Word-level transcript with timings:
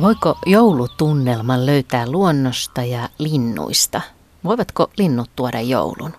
Voiko 0.00 0.38
joulutunnelman 0.46 1.66
löytää 1.66 2.10
luonnosta 2.10 2.82
ja 2.82 3.08
linnuista? 3.18 4.00
Voivatko 4.44 4.90
linnut 4.96 5.30
tuoda 5.36 5.60
joulun? 5.60 6.12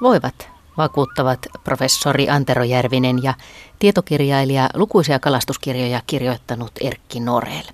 Voivat, 0.00 0.48
vakuuttavat 0.76 1.46
professori 1.64 2.30
Antero 2.30 2.64
Järvinen 2.64 3.22
ja 3.22 3.34
tietokirjailija 3.78 4.70
lukuisia 4.74 5.18
kalastuskirjoja 5.18 6.02
kirjoittanut 6.06 6.72
Erkki 6.80 7.20
Norel. 7.20 7.64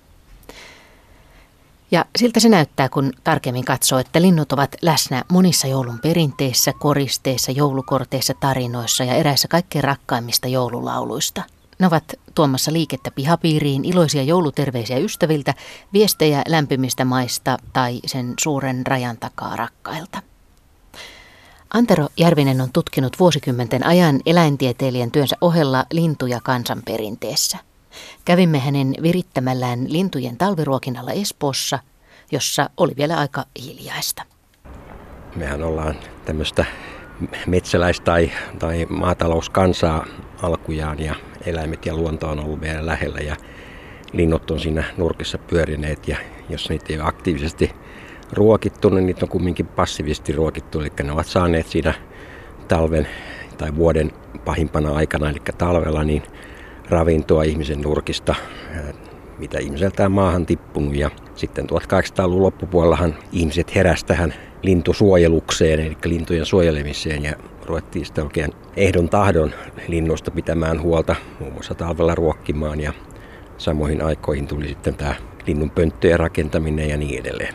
Ja 1.90 2.04
siltä 2.18 2.40
se 2.40 2.48
näyttää, 2.48 2.88
kun 2.88 3.12
tarkemmin 3.24 3.64
katsoo, 3.64 3.98
että 3.98 4.22
linnut 4.22 4.52
ovat 4.52 4.76
läsnä 4.82 5.24
monissa 5.32 5.66
joulun 5.66 5.98
perinteissä, 5.98 6.72
koristeissa, 6.78 7.52
joulukorteissa, 7.52 8.34
tarinoissa 8.40 9.04
ja 9.04 9.14
eräissä 9.14 9.48
kaikkein 9.48 9.84
rakkaimmista 9.84 10.48
joululauluista– 10.48 11.42
ne 11.78 11.86
ovat 11.86 12.04
tuomassa 12.34 12.72
liikettä 12.72 13.10
pihapiiriin, 13.10 13.84
iloisia 13.84 14.22
jouluterveisiä 14.22 14.98
ystäviltä, 14.98 15.54
viestejä 15.92 16.42
lämpimistä 16.48 17.04
maista 17.04 17.58
tai 17.72 18.00
sen 18.06 18.34
suuren 18.40 18.86
rajan 18.86 19.16
takaa 19.16 19.56
rakkailta. 19.56 20.22
Antero 21.74 22.08
Järvinen 22.16 22.60
on 22.60 22.72
tutkinut 22.72 23.16
vuosikymmenten 23.20 23.86
ajan 23.86 24.20
eläintieteilijän 24.26 25.10
työnsä 25.10 25.36
ohella 25.40 25.84
lintuja 25.92 26.40
kansanperinteessä. 26.40 27.58
Kävimme 28.24 28.58
hänen 28.58 28.94
virittämällään 29.02 29.92
lintujen 29.92 30.36
talviruokinnalla 30.36 31.12
Espoossa, 31.12 31.78
jossa 32.32 32.70
oli 32.76 32.92
vielä 32.96 33.16
aika 33.16 33.44
hiljaista. 33.64 34.22
Mehän 35.36 35.62
ollaan 35.62 35.94
tämmöistä 36.24 36.64
metsäläis- 37.46 38.00
tai, 38.00 38.30
tai 38.58 38.86
maatalouskansaa 38.88 40.06
alkujaan 40.42 40.98
ja 40.98 41.14
eläimet 41.46 41.86
ja 41.86 41.96
luonto 41.96 42.28
on 42.28 42.40
ollut 42.40 42.60
vielä 42.60 42.86
lähellä 42.86 43.18
ja 43.20 43.36
linnut 44.12 44.50
on 44.50 44.60
siinä 44.60 44.84
nurkissa 44.96 45.38
pyörineet 45.38 46.08
ja 46.08 46.16
jos 46.48 46.68
niitä 46.68 46.84
ei 46.88 47.00
ole 47.00 47.08
aktiivisesti 47.08 47.72
ruokittu, 48.32 48.88
niin 48.88 49.06
niitä 49.06 49.24
on 49.24 49.28
kumminkin 49.28 49.66
passiivisesti 49.66 50.32
ruokittu, 50.32 50.80
eli 50.80 50.90
ne 51.02 51.12
ovat 51.12 51.26
saaneet 51.26 51.66
siinä 51.66 51.94
talven 52.68 53.08
tai 53.58 53.76
vuoden 53.76 54.12
pahimpana 54.44 54.94
aikana, 54.94 55.30
eli 55.30 55.38
talvella, 55.58 56.04
niin 56.04 56.22
ravintoa 56.88 57.42
ihmisen 57.42 57.80
nurkista, 57.80 58.34
mitä 59.38 59.58
ihmiseltä 59.58 60.04
on 60.04 60.12
maahan 60.12 60.46
tippunut. 60.46 60.94
Ja 60.94 61.10
sitten 61.34 61.66
1800-luvun 61.70 62.42
loppupuolellahan 62.42 63.14
ihmiset 63.32 63.74
heräsivät 63.74 64.06
tähän 64.06 64.34
lintusuojelukseen, 64.66 65.80
eli 65.80 65.96
lintujen 66.04 66.46
suojelemiseen, 66.46 67.24
ja 67.24 67.32
ruvettiin 67.64 68.06
sitten 68.06 68.24
oikein 68.24 68.52
ehdon 68.76 69.08
tahdon 69.08 69.50
linnusta 69.88 70.30
pitämään 70.30 70.82
huolta, 70.82 71.16
muun 71.40 71.52
muassa 71.52 71.74
talvella 71.74 72.14
ruokkimaan 72.14 72.80
ja 72.80 72.92
samoihin 73.58 74.02
aikoihin 74.02 74.46
tuli 74.46 74.68
sitten 74.68 74.94
tämä 74.94 75.14
linnun 75.46 75.70
pönttöjen 75.70 76.20
rakentaminen 76.20 76.88
ja 76.88 76.96
niin 76.96 77.20
edelleen. 77.20 77.54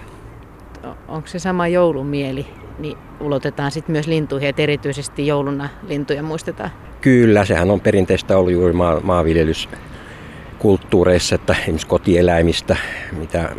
Onko 1.08 1.28
se 1.28 1.40
sama 1.40 1.68
joulumieli, 1.68 2.48
niin 2.80 2.98
ulotetaan 3.20 3.72
sitten 3.72 3.92
myös 3.92 4.08
lintuihin, 4.08 4.50
että 4.50 4.62
erityisesti 4.62 5.28
jouluna 5.28 5.70
lintuja 5.88 6.23
muistetaan? 6.23 6.72
Kyllä, 7.02 7.46
sehän 7.46 7.72
on 7.72 7.81
perinteistä 7.81 8.38
ollut 8.38 8.52
juuri 8.52 8.73
maa, 8.73 9.00
maanviljelyskulttuureissa, 9.00 11.36
että 11.36 11.53
esimerkiksi 11.53 11.88
kotieläimistä, 11.88 12.75
mitä 13.12 13.50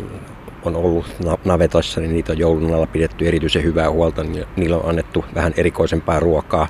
on 0.65 0.75
ollut 0.75 1.05
navetoissa, 1.45 2.01
niin 2.01 2.13
niitä 2.13 2.31
on 2.31 2.37
joulun 2.37 2.73
alla 2.73 2.87
pidetty 2.87 3.27
erityisen 3.27 3.63
hyvää 3.63 3.91
huolta. 3.91 4.23
Niin 4.23 4.45
niillä 4.55 4.77
on 4.77 4.89
annettu 4.89 5.25
vähän 5.35 5.53
erikoisempaa 5.57 6.19
ruokaa. 6.19 6.67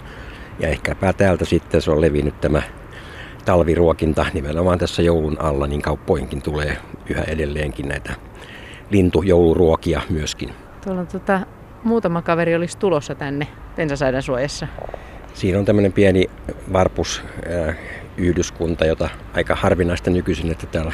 Ja 0.59 0.67
ehkäpä 0.67 1.13
täältä 1.13 1.45
sitten 1.45 1.81
se 1.81 1.91
on 1.91 2.02
levinnyt 2.02 2.41
tämä 2.41 2.61
talviruokinta 3.45 4.25
nimenomaan 4.33 4.80
tässä 4.80 5.02
joulun 5.02 5.41
alla, 5.41 5.67
niin 5.67 5.81
kauppoinkin 5.81 6.41
tulee 6.41 6.77
yhä 7.09 7.22
edelleenkin 7.22 7.88
näitä 7.88 8.13
lintujouluruokia 8.89 10.01
myöskin. 10.09 10.50
Tuolla 10.84 11.01
on 11.01 11.07
tota, 11.07 11.41
muutama 11.84 12.22
kaveri 12.22 12.56
olisi 12.56 12.78
tulossa 12.78 13.16
tänne 13.16 13.47
pensasaidan 13.75 14.22
suojassa. 14.22 14.68
Siinä 15.34 15.59
on 15.59 15.66
tämmöinen 15.66 15.94
pieni 15.94 16.29
varpus 16.73 17.23
yhdyskunta, 18.18 18.85
jota 18.85 19.09
aika 19.34 19.56
harvinaista 19.56 20.09
nykyisin, 20.09 20.51
että 20.51 20.68
täällä 20.68 20.94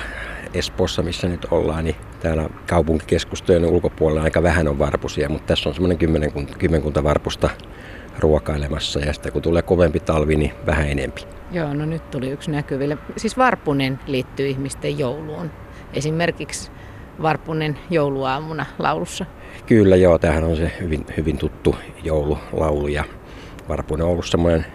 Espoossa, 0.54 1.02
missä 1.02 1.28
nyt 1.28 1.46
ollaan, 1.52 1.84
niin 1.84 1.96
täällä 2.20 2.50
kaupunkikeskustojen 2.70 3.66
ulkopuolella 3.66 4.22
aika 4.22 4.44
vähän 4.44 4.68
on 4.68 4.80
varpusia, 4.80 5.30
mutta 5.30 5.48
tässä 5.48 5.70
on 5.70 5.76
semmoinen 5.76 5.98
kymmenkunta, 5.98 6.58
kymmenkunta 6.58 7.04
varpusta 7.04 7.50
ruokailemassa 8.20 9.00
ja 9.00 9.14
sitten 9.14 9.32
kun 9.32 9.42
tulee 9.42 9.62
kovempi 9.62 10.00
talvi, 10.00 10.36
niin 10.36 10.54
vähän 10.66 10.90
enempi. 10.90 11.22
Joo, 11.52 11.74
no 11.74 11.86
nyt 11.86 12.12
tuli 12.12 12.30
yksi 12.30 12.52
näkyville. 12.52 12.98
Siis 13.18 13.38
varpunen 13.38 14.00
liittyy 14.08 14.48
ihmisten 14.48 15.00
jouluun. 15.00 15.52
Esimerkiksi 15.94 16.72
varpunen 17.22 17.80
jouluaamuna 17.90 18.66
laulussa. 18.80 19.26
Kyllä 19.66 19.96
joo, 19.96 20.20
tämähän 20.20 20.44
on 20.44 20.56
se 20.56 20.72
hyvin, 20.82 21.06
hyvin 21.18 21.38
tuttu 21.38 21.76
joululaulu 22.04 22.88
ja 22.88 23.04
varpunen 23.70 24.06
on 24.06 24.12
ollut 24.12 24.26
semmoinen 24.26 24.66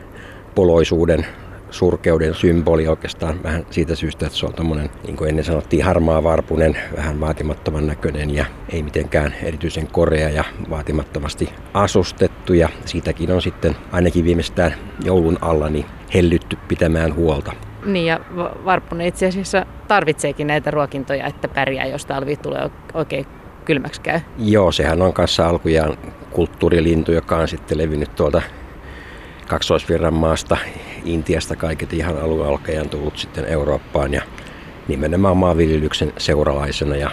poloisuuden 0.54 1.26
surkeuden 1.74 2.34
symboli 2.34 2.88
oikeastaan 2.88 3.42
vähän 3.42 3.66
siitä 3.70 3.94
syystä, 3.94 4.26
että 4.26 4.38
se 4.38 4.46
on 4.46 4.54
tämmöinen, 4.54 4.90
niin 5.06 5.16
kuin 5.16 5.28
ennen 5.28 5.44
sanottiin, 5.44 5.84
harmaa 5.84 6.22
varpunen, 6.22 6.76
vähän 6.96 7.20
vaatimattoman 7.20 7.86
näköinen 7.86 8.34
ja 8.34 8.44
ei 8.72 8.82
mitenkään 8.82 9.34
erityisen 9.42 9.86
korea 9.86 10.30
ja 10.30 10.44
vaatimattomasti 10.70 11.48
asustettu. 11.74 12.52
Ja 12.52 12.68
siitäkin 12.84 13.32
on 13.32 13.42
sitten 13.42 13.76
ainakin 13.92 14.24
viimeistään 14.24 14.74
joulun 15.04 15.38
alla 15.40 15.68
niin 15.68 15.86
hellytty 16.14 16.58
pitämään 16.68 17.14
huolta. 17.14 17.52
Niin 17.84 18.06
ja 18.06 18.20
varpunen 18.64 19.06
itse 19.06 19.26
asiassa 19.26 19.66
tarvitseekin 19.88 20.46
näitä 20.46 20.70
ruokintoja, 20.70 21.26
että 21.26 21.48
pärjää, 21.48 21.86
jos 21.86 22.06
talvi 22.06 22.36
tulee 22.36 22.70
oikein 22.94 23.26
kylmäksi 23.64 24.00
käy. 24.00 24.20
Joo, 24.38 24.72
sehän 24.72 25.02
on 25.02 25.12
kanssa 25.12 25.48
alkujaan 25.48 25.98
kulttuurilintu, 26.30 27.12
joka 27.12 27.36
on 27.36 27.48
sitten 27.48 27.78
levinnyt 27.78 28.14
tuolta 28.14 28.42
kaksoisvirran 29.48 30.14
maasta, 30.14 30.56
Intiasta 31.04 31.56
kaiket 31.56 31.92
ihan 31.92 32.18
alun 32.18 32.46
alkaen 32.46 32.88
tullut 32.88 33.18
sitten 33.18 33.44
Eurooppaan 33.44 34.12
ja 34.12 34.22
nimenomaan 34.88 35.36
maanviljelyksen 35.36 36.12
seuralaisena 36.18 36.96
ja 36.96 37.10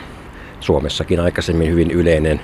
Suomessakin 0.60 1.20
aikaisemmin 1.20 1.70
hyvin 1.70 1.92
yleinen 1.92 2.42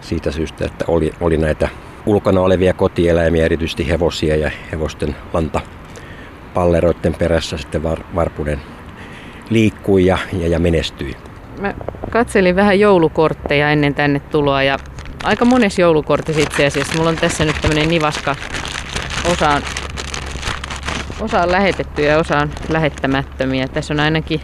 siitä 0.00 0.30
syystä, 0.30 0.64
että 0.64 0.84
oli, 0.88 1.12
oli 1.20 1.36
näitä 1.36 1.68
ulkona 2.06 2.40
olevia 2.40 2.74
kotieläimiä, 2.74 3.44
erityisesti 3.44 3.88
hevosia 3.88 4.36
ja 4.36 4.50
hevosten 4.72 5.16
lanta 5.32 5.60
palleroiden 6.54 7.14
perässä 7.14 7.58
sitten 7.58 7.82
var, 7.82 8.00
varpunen 8.14 8.60
liikkui 9.50 10.06
ja, 10.06 10.18
ja, 10.32 10.48
ja 10.48 10.58
menestyi. 10.58 11.16
Mä 11.60 11.74
katselin 12.10 12.56
vähän 12.56 12.80
joulukortteja 12.80 13.70
ennen 13.70 13.94
tänne 13.94 14.20
tuloa 14.20 14.62
ja 14.62 14.78
aika 15.24 15.44
monessa 15.44 15.80
joulukortissa 15.80 16.42
itse 16.42 16.66
asiassa. 16.66 16.94
Mulla 16.96 17.08
on 17.08 17.16
tässä 17.16 17.44
nyt 17.44 17.56
tämmöinen 17.62 17.88
nivaska 17.88 18.36
Osa 19.32 19.60
osa 21.20 21.42
on 21.42 21.52
lähetetty 21.52 22.02
ja 22.02 22.18
osa 22.18 22.38
on 22.38 22.50
lähettämättömiä. 22.68 23.68
Tässä 23.68 23.94
on 23.94 24.00
ainakin 24.00 24.40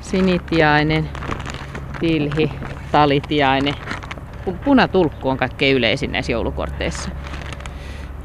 sinitiainen, 0.00 1.10
tilhi, 2.00 2.50
talitiainen. 2.92 3.74
Punatulkku 4.64 5.28
on 5.28 5.36
kaikkein 5.36 5.76
yleisin 5.76 6.12
näissä 6.12 6.32
joulukorteissa. 6.32 7.10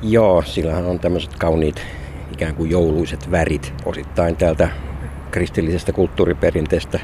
Joo, 0.01 0.41
sillähän 0.41 0.85
on 0.85 0.99
tämmöiset 0.99 1.35
kauniit 1.35 1.85
ikään 2.33 2.55
kuin 2.55 2.71
jouluiset 2.71 3.31
värit 3.31 3.73
osittain 3.85 4.35
täältä 4.35 4.69
kristillisestä 5.31 5.91
kulttuuriperinteestä 5.91 6.99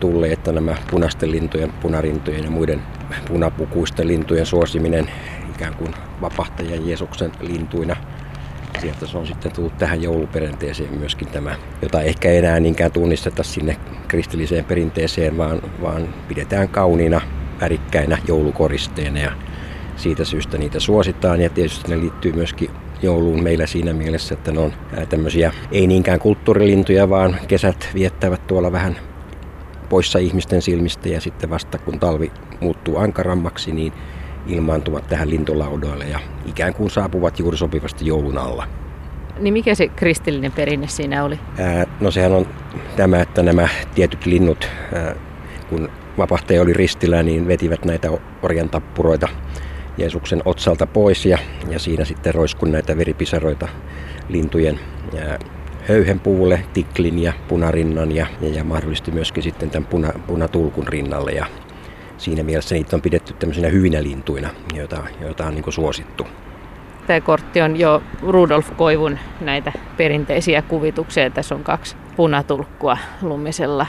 tulleet, 0.00 0.32
että 0.32 0.52
nämä 0.52 0.76
punaisten 0.90 1.30
lintujen, 1.30 1.72
punarintojen 1.72 2.44
ja 2.44 2.50
muiden 2.50 2.82
punapukuisten 3.28 4.08
lintujen 4.08 4.46
suosiminen 4.46 5.10
ikään 5.54 5.74
kuin 5.74 5.94
vapahtajan 6.20 6.88
Jeesuksen 6.88 7.32
lintuina 7.40 7.96
sieltä 8.82 9.06
se 9.06 9.18
on 9.18 9.26
sitten 9.26 9.52
tullut 9.52 9.78
tähän 9.78 10.02
jouluperinteeseen 10.02 10.98
myöskin 10.98 11.28
tämä, 11.28 11.56
jota 11.82 12.02
ehkä 12.02 12.30
enää 12.30 12.60
niinkään 12.60 12.92
tunnisteta 12.92 13.42
sinne 13.42 13.76
kristilliseen 14.08 14.64
perinteeseen, 14.64 15.36
vaan, 15.36 15.62
vaan 15.82 16.14
pidetään 16.28 16.68
kauniina, 16.68 17.20
värikkäinä 17.60 18.18
joulukoristeina 18.28 19.18
ja 19.18 19.32
siitä 19.96 20.24
syystä 20.24 20.58
niitä 20.58 20.80
suositaan. 20.80 21.40
Ja 21.40 21.50
tietysti 21.50 21.90
ne 21.90 22.00
liittyy 22.00 22.32
myöskin 22.32 22.70
jouluun 23.02 23.42
meillä 23.42 23.66
siinä 23.66 23.92
mielessä, 23.92 24.34
että 24.34 24.52
ne 24.52 24.60
on 24.60 24.72
tämmöisiä 25.08 25.52
ei 25.72 25.86
niinkään 25.86 26.20
kulttuurilintuja, 26.20 27.10
vaan 27.10 27.36
kesät 27.48 27.88
viettävät 27.94 28.46
tuolla 28.46 28.72
vähän 28.72 28.96
poissa 29.88 30.18
ihmisten 30.18 30.62
silmistä 30.62 31.08
ja 31.08 31.20
sitten 31.20 31.50
vasta 31.50 31.78
kun 31.78 32.00
talvi 32.00 32.32
muuttuu 32.60 32.96
ankarammaksi, 32.96 33.72
niin 33.72 33.92
ilmaantuvat 34.46 35.08
tähän 35.08 35.30
lintulaudoille 35.30 36.04
ja 36.04 36.20
ikään 36.46 36.74
kuin 36.74 36.90
saapuvat 36.90 37.38
juuri 37.38 37.56
sopivasti 37.56 38.06
joulun 38.06 38.38
alla. 38.38 38.66
Niin 39.38 39.52
mikä 39.52 39.74
se 39.74 39.88
kristillinen 39.88 40.52
perinne 40.52 40.88
siinä 40.88 41.24
oli? 41.24 41.38
Ää, 41.58 41.86
no 42.00 42.10
sehän 42.10 42.32
on 42.32 42.46
tämä, 42.96 43.20
että 43.20 43.42
nämä 43.42 43.68
tietyt 43.94 44.26
linnut, 44.26 44.68
ää, 44.94 45.14
kun 45.68 45.88
vapahtaja 46.18 46.62
oli 46.62 46.72
ristillä, 46.72 47.22
niin 47.22 47.48
vetivät 47.48 47.84
näitä 47.84 48.08
orjan 48.42 48.68
tappuroita 48.68 49.28
Jeesuksen 49.98 50.42
otsalta 50.44 50.86
pois 50.86 51.26
ja, 51.26 51.38
ja 51.68 51.78
siinä 51.78 52.04
sitten 52.04 52.34
roiskun 52.34 52.72
näitä 52.72 52.96
veripisaroita 52.96 53.68
lintujen 54.28 54.80
ää, 55.18 55.38
höyhenpuulle, 55.88 56.64
tiklin 56.72 57.18
ja 57.18 57.32
punarinnan 57.48 58.12
ja, 58.12 58.26
ja 58.40 58.64
mahdollisesti 58.64 59.10
myöskin 59.10 59.42
sitten 59.42 59.70
tämän 59.70 59.86
puna, 59.86 60.12
punatulkun 60.26 60.88
rinnalle. 60.88 61.32
Ja 61.32 61.46
siinä 62.22 62.42
mielessä 62.42 62.74
niitä 62.74 62.96
on 62.96 63.02
pidetty 63.02 63.32
tämmöisinä 63.32 63.68
hyvinä 63.68 64.02
lintuina, 64.02 64.50
joita, 64.74 65.04
joita 65.20 65.46
on 65.46 65.54
niin 65.54 65.64
kuin 65.64 65.74
suosittu. 65.74 66.26
Tämä 67.06 67.20
kortti 67.20 67.60
on 67.60 67.76
jo 67.76 68.02
Rudolf 68.22 68.76
Koivun 68.76 69.18
näitä 69.40 69.72
perinteisiä 69.96 70.62
kuvituksia. 70.62 71.30
Tässä 71.30 71.54
on 71.54 71.64
kaksi 71.64 71.96
punatulkkua 72.16 72.98
lumisella 73.22 73.86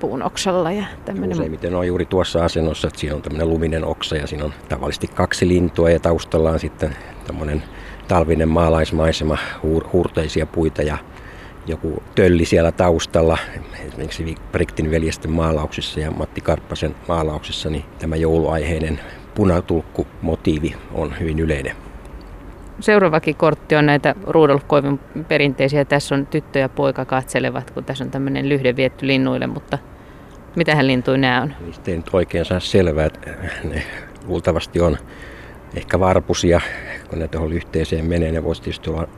puun 0.00 0.22
oksalla. 0.22 0.72
Ja 0.72 0.84
tämmöinen... 1.04 1.38
Useimmiten 1.38 1.74
on 1.74 1.86
juuri 1.86 2.06
tuossa 2.06 2.44
asennossa, 2.44 2.88
että 2.88 3.00
siinä 3.00 3.16
on 3.16 3.22
tämmöinen 3.22 3.48
luminen 3.48 3.84
oksa 3.84 4.16
ja 4.16 4.26
siinä 4.26 4.44
on 4.44 4.52
tavallisesti 4.68 5.06
kaksi 5.06 5.48
lintua 5.48 5.90
ja 5.90 6.00
taustalla 6.00 6.50
on 6.50 6.60
sitten 6.60 6.96
tämmöinen 7.26 7.62
talvinen 8.08 8.48
maalaismaisema, 8.48 9.38
huur, 9.62 9.84
huurteisia 9.92 10.46
puita 10.46 10.82
ja 10.82 10.98
joku 11.70 12.02
tölli 12.14 12.44
siellä 12.44 12.72
taustalla. 12.72 13.38
Esimerkiksi 13.86 14.34
Briktin 14.52 14.90
veljesten 14.90 15.30
maalauksissa 15.30 16.00
ja 16.00 16.10
Matti 16.10 16.40
Karppasen 16.40 16.94
maalauksissa, 17.08 17.70
niin 17.70 17.84
tämä 17.98 18.16
jouluaiheinen 18.16 19.00
punatulkku 19.34 20.06
motiivi 20.22 20.74
on 20.92 21.14
hyvin 21.20 21.38
yleinen. 21.38 21.76
Seuraavakin 22.80 23.36
kortti 23.36 23.76
on 23.76 23.86
näitä 23.86 24.14
Rudolf 24.26 24.62
Koivun 24.66 25.00
perinteisiä. 25.28 25.84
Tässä 25.84 26.14
on 26.14 26.26
tyttö 26.26 26.58
ja 26.58 26.68
poika 26.68 27.04
katselevat, 27.04 27.70
kun 27.70 27.84
tässä 27.84 28.04
on 28.04 28.10
tämmöinen 28.10 28.48
lyhde 28.48 28.76
vietty 28.76 29.06
linnuille, 29.06 29.46
mutta 29.46 29.78
mitähän 30.56 30.86
lintuja 30.86 31.18
nämä 31.18 31.42
on? 31.42 31.54
Niistä 31.60 31.90
ei 31.90 31.96
nyt 31.96 32.10
oikein 32.12 32.44
saa 32.44 32.60
selvää. 32.60 33.08
Ne 33.64 33.82
luultavasti 34.26 34.80
on 34.80 34.96
ehkä 35.76 36.00
varpusia, 36.00 36.60
kun 37.10 37.18
ne 37.18 37.28
tuohon 37.28 37.50
lyhteeseen 37.50 38.04
menee. 38.04 38.32
Ne 38.32 38.44
voisi 38.44 38.62
tietysti 38.62 38.90
olla 38.90 39.08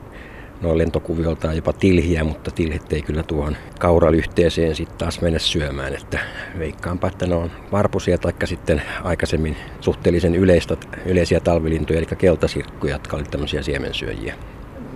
noin 0.63 0.77
lentokuvioltaan 0.77 1.55
jopa 1.55 1.73
tilhiä, 1.73 2.23
mutta 2.23 2.51
tilhet 2.51 2.93
ei 2.93 3.01
kyllä 3.01 3.23
tuohon 3.23 3.57
kauralyhteeseen 3.79 4.75
sitten 4.75 4.97
taas 4.97 5.21
mennä 5.21 5.39
syömään. 5.39 5.93
Että 5.93 6.19
veikkaanpa, 6.59 7.07
että 7.07 7.27
ne 7.27 7.35
on 7.35 7.51
varpusia 7.71 8.17
tai 8.17 8.33
sitten 8.45 8.81
aikaisemmin 9.03 9.57
suhteellisen 9.79 10.35
yleistä, 10.35 10.77
yleisiä 11.05 11.39
talvilintuja, 11.39 11.99
eli 11.99 12.05
keltasirkkuja, 12.17 12.95
jotka 12.95 13.15
olivat 13.15 13.31
tämmöisiä 13.31 13.61
siemensyöjiä. 13.61 14.35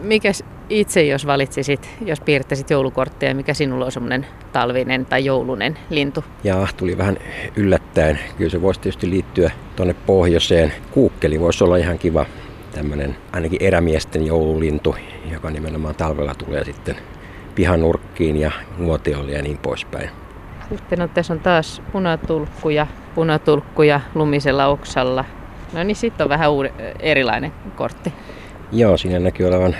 Mikäs 0.04 0.44
itse, 0.70 1.04
jos 1.04 1.28
valitsisit, 1.28 1.90
jos 2.06 2.22
piirtäisit 2.22 2.70
joulukortteja, 2.70 3.36
mikä 3.36 3.54
sinulla 3.54 3.86
on 3.86 3.92
semmoinen 3.92 4.28
talvinen 4.52 5.06
tai 5.06 5.26
joulunen 5.26 5.78
lintu? 5.90 6.24
Ja 6.44 6.68
tuli 6.78 6.98
vähän 6.98 7.18
yllättäen. 7.56 8.20
Kyllä 8.38 8.52
se 8.52 8.62
voisi 8.62 8.80
tietysti 8.80 9.10
liittyä 9.10 9.52
tuonne 9.76 9.96
pohjoiseen. 10.06 10.74
Kuukkeli 10.92 11.40
voisi 11.40 11.64
olla 11.64 11.78
ihan 11.78 12.00
kiva 12.00 12.26
tämmöinen 12.78 13.16
ainakin 13.32 13.64
erämiesten 13.64 14.26
joululintu, 14.26 14.96
joka 15.32 15.50
nimenomaan 15.50 15.96
talvella 15.96 16.36
tulee 16.36 16.64
sitten 16.64 16.96
pihanurkkiin 17.56 18.38
ja 18.38 18.52
nuotiolle 18.78 19.32
ja 19.32 19.42
niin 19.42 19.58
poispäin. 19.58 20.10
Sitten 20.70 21.02
on, 21.02 21.10
tässä 21.10 21.34
on 21.34 21.40
taas 21.40 21.82
punatulkkuja, 21.92 22.88
punatulkkuja 23.16 24.02
lumisella 24.16 24.66
oksalla. 24.66 25.26
No 25.74 25.84
niin, 25.84 25.96
sitten 25.96 26.26
on 26.26 26.30
vähän 26.30 26.52
uuden, 26.52 26.72
erilainen 27.00 27.52
kortti. 27.76 28.14
Joo, 28.72 28.98
siinä 28.98 29.20
näkyy 29.20 29.48
olevan 29.48 29.76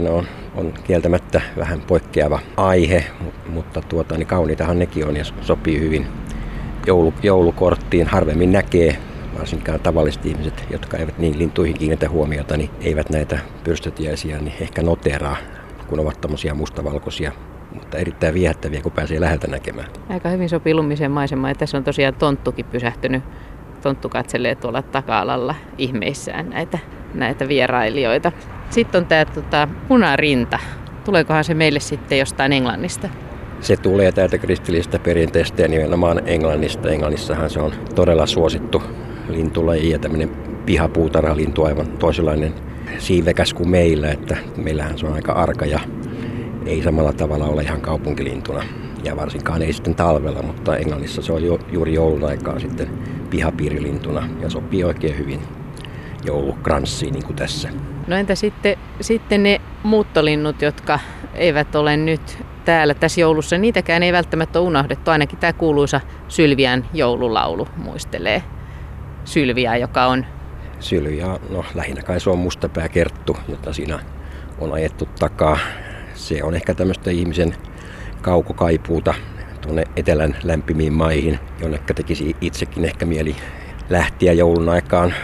ne 0.00 0.10
on, 0.10 0.26
on 0.54 0.74
kieltämättä 0.84 1.40
vähän 1.56 1.80
poikkeava 1.80 2.40
aihe, 2.56 3.04
mutta 3.48 3.82
tuota, 3.88 4.18
niin 4.18 4.26
kauniitahan 4.26 4.78
nekin 4.78 5.06
on 5.06 5.16
ja 5.16 5.24
sopii 5.40 5.80
hyvin 5.80 6.06
joulu, 6.86 7.14
joulukorttiin. 7.22 8.06
Harvemmin 8.06 8.52
näkee 8.52 8.98
varsinkaan 9.38 9.80
tavalliset 9.80 10.26
ihmiset, 10.26 10.64
jotka 10.70 10.96
eivät 10.96 11.18
niin 11.18 11.38
lintuihin 11.38 11.78
kiinnitä 11.78 12.08
huomiota, 12.08 12.56
niin 12.56 12.70
eivät 12.80 13.10
näitä 13.10 13.38
pyrstötiäisiä 13.64 14.38
niin 14.38 14.56
ehkä 14.60 14.82
noteraa, 14.82 15.36
kun 15.86 16.00
ovat 16.00 16.20
tämmöisiä 16.20 16.54
mustavalkoisia 16.54 17.32
mutta 17.72 17.98
erittäin 17.98 18.34
viehättäviä, 18.34 18.82
kun 18.82 18.92
pääsee 18.92 19.20
läheltä 19.20 19.46
näkemään. 19.46 19.88
Aika 20.08 20.28
hyvin 20.28 20.48
sopii 20.48 20.74
lumiseen 20.74 21.10
maisemaan. 21.10 21.50
Ja 21.50 21.54
tässä 21.54 21.76
on 21.76 21.84
tosiaan 21.84 22.14
tonttukin 22.14 22.64
pysähtynyt. 22.64 23.22
Tonttu 23.82 24.08
katselee 24.08 24.54
tuolla 24.54 24.82
taka-alalla 24.82 25.54
ihmeissään 25.78 26.50
näitä, 26.50 26.78
näitä 27.14 27.48
vierailijoita. 27.48 28.32
Sitten 28.70 28.98
on 28.98 29.06
tämä 29.06 29.24
tota, 29.24 29.68
punarinta. 29.88 30.58
Tuleekohan 31.04 31.44
se 31.44 31.54
meille 31.54 31.80
sitten 31.80 32.18
jostain 32.18 32.52
Englannista? 32.52 33.08
Se 33.60 33.76
tulee 33.76 34.12
täältä 34.12 34.38
kristillisestä 34.38 34.98
perinteestä 34.98 35.62
ja 35.62 35.68
nimenomaan 35.68 36.22
Englannista. 36.26 36.90
Englannissahan 36.90 37.50
se 37.50 37.60
on 37.60 37.72
todella 37.94 38.26
suosittu 38.26 38.82
lintulaji 39.28 39.90
ja 39.90 39.98
tämmöinen 39.98 40.28
pihapuutarhalintu 40.66 41.64
aivan 41.64 41.86
toisenlainen 41.86 42.54
siivekäs 42.98 43.54
kuin 43.54 43.70
meillä, 43.70 44.10
että 44.10 44.36
meillähän 44.56 44.98
se 44.98 45.06
on 45.06 45.12
aika 45.12 45.32
arka 45.32 45.66
ja 45.66 45.80
ei 46.66 46.82
samalla 46.82 47.12
tavalla 47.12 47.44
ole 47.44 47.62
ihan 47.62 47.80
kaupunkilintuna. 47.80 48.62
Ja 49.04 49.16
varsinkaan 49.16 49.62
ei 49.62 49.72
sitten 49.72 49.94
talvella, 49.94 50.42
mutta 50.42 50.76
Englannissa 50.76 51.22
se 51.22 51.32
on 51.32 51.44
jo, 51.44 51.58
juuri 51.72 51.94
joulun 51.94 52.24
aikaa 52.24 52.58
sitten 52.58 52.88
pihapiirilintuna 53.30 54.28
ja 54.40 54.50
sopii 54.50 54.84
oikein 54.84 55.18
hyvin 55.18 55.40
joulukranssiin 56.24 57.12
niin 57.12 57.24
kuin 57.24 57.36
tässä. 57.36 57.68
No 58.06 58.16
entä 58.16 58.34
sitten, 58.34 58.76
sitten 59.00 59.42
ne 59.42 59.60
muuttolinnut, 59.82 60.62
jotka 60.62 60.98
eivät 61.34 61.74
ole 61.74 61.96
nyt 61.96 62.38
täällä 62.64 62.94
tässä 62.94 63.20
joulussa, 63.20 63.58
niitäkään 63.58 64.02
ei 64.02 64.12
välttämättä 64.12 64.60
unohdettu. 64.60 65.10
Ainakin 65.10 65.38
tämä 65.38 65.52
kuuluisa 65.52 66.00
Sylviän 66.28 66.86
joululaulu 66.94 67.68
muistelee 67.76 68.42
Sylviä, 69.28 69.76
joka 69.76 70.06
on... 70.06 70.26
Sylviä, 70.80 71.26
no 71.50 71.64
lähinnä 71.74 72.02
kai 72.02 72.20
se 72.20 72.30
on 72.30 72.38
mustapääkerttu, 72.38 73.36
jota 73.48 73.72
siinä 73.72 73.98
on 74.58 74.72
ajettu 74.72 75.08
takaa. 75.18 75.58
Se 76.14 76.42
on 76.42 76.54
ehkä 76.54 76.74
tämmöistä 76.74 77.10
ihmisen 77.10 77.54
kaukokaipuuta 78.22 79.14
tuonne 79.60 79.84
etelän 79.96 80.36
lämpimiin 80.44 80.92
maihin, 80.92 81.38
jonne 81.60 81.78
tekisi 81.94 82.36
itsekin 82.40 82.84
ehkä 82.84 83.06
mieli 83.06 83.36
lähtiä 83.90 84.32
joulun 84.32 84.68
aikaan 84.68 85.14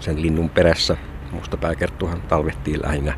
sen 0.00 0.22
linnun 0.22 0.50
perässä. 0.50 0.96
Mustapääkerttuhan 1.32 2.22
talvehtii 2.22 2.82
lähinnä 2.82 3.14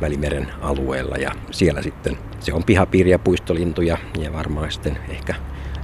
Välimeren 0.00 0.48
alueella 0.60 1.16
ja 1.16 1.32
siellä 1.50 1.82
sitten 1.82 2.18
se 2.40 2.52
on 2.52 2.64
pihapiiri- 2.64 3.10
ja 3.10 3.18
puistolintuja 3.18 3.98
ja 4.18 4.32
varmaan 4.32 4.72
sitten 4.72 4.98
ehkä 5.08 5.34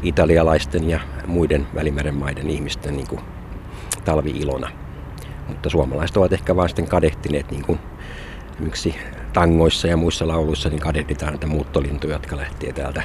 italialaisten 0.02 0.90
ja 0.90 1.00
muiden 1.26 1.66
Välimeren 1.74 2.14
maiden 2.14 2.50
ihmisten 2.50 2.96
niin 2.96 3.08
kuin 3.08 3.20
talviilona. 4.04 4.70
Mutta 5.48 5.70
suomalaiset 5.70 6.16
ovat 6.16 6.32
ehkä 6.32 6.56
vain 6.56 6.68
sitten 6.68 6.88
kadehtineet 6.88 7.50
niin 7.50 7.62
kuin 7.62 7.78
miksi 8.58 8.94
tangoissa 9.32 9.88
ja 9.88 9.96
muissa 9.96 10.28
lauluissa 10.28 10.68
niin 10.68 10.80
kadehditaan 10.80 11.32
näitä 11.32 11.46
muuttolintuja, 11.46 12.14
jotka 12.14 12.36
lähtee 12.36 12.72
täältä 12.72 13.02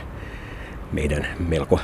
meidän 0.91 1.27
melko 1.39 1.79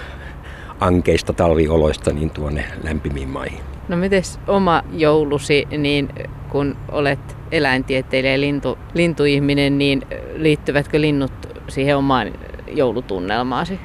ankeista 0.79 1.33
talvioloista 1.33 2.13
niin 2.13 2.29
tuonne 2.29 2.65
lämpimiin 2.83 3.29
maihin. 3.29 3.59
No 3.87 3.97
miten 3.97 4.23
oma 4.47 4.83
joulusi, 4.93 5.67
niin 5.77 6.09
kun 6.49 6.77
olet 6.91 7.37
eläintieteilijä 7.51 8.31
ja 8.31 8.39
lintu, 8.39 8.77
lintuihminen, 8.93 9.77
niin 9.77 10.01
liittyvätkö 10.35 11.01
linnut 11.01 11.31
siihen 11.67 11.97
omaan 11.97 12.33
joulutunnelmaasi? 12.67 13.79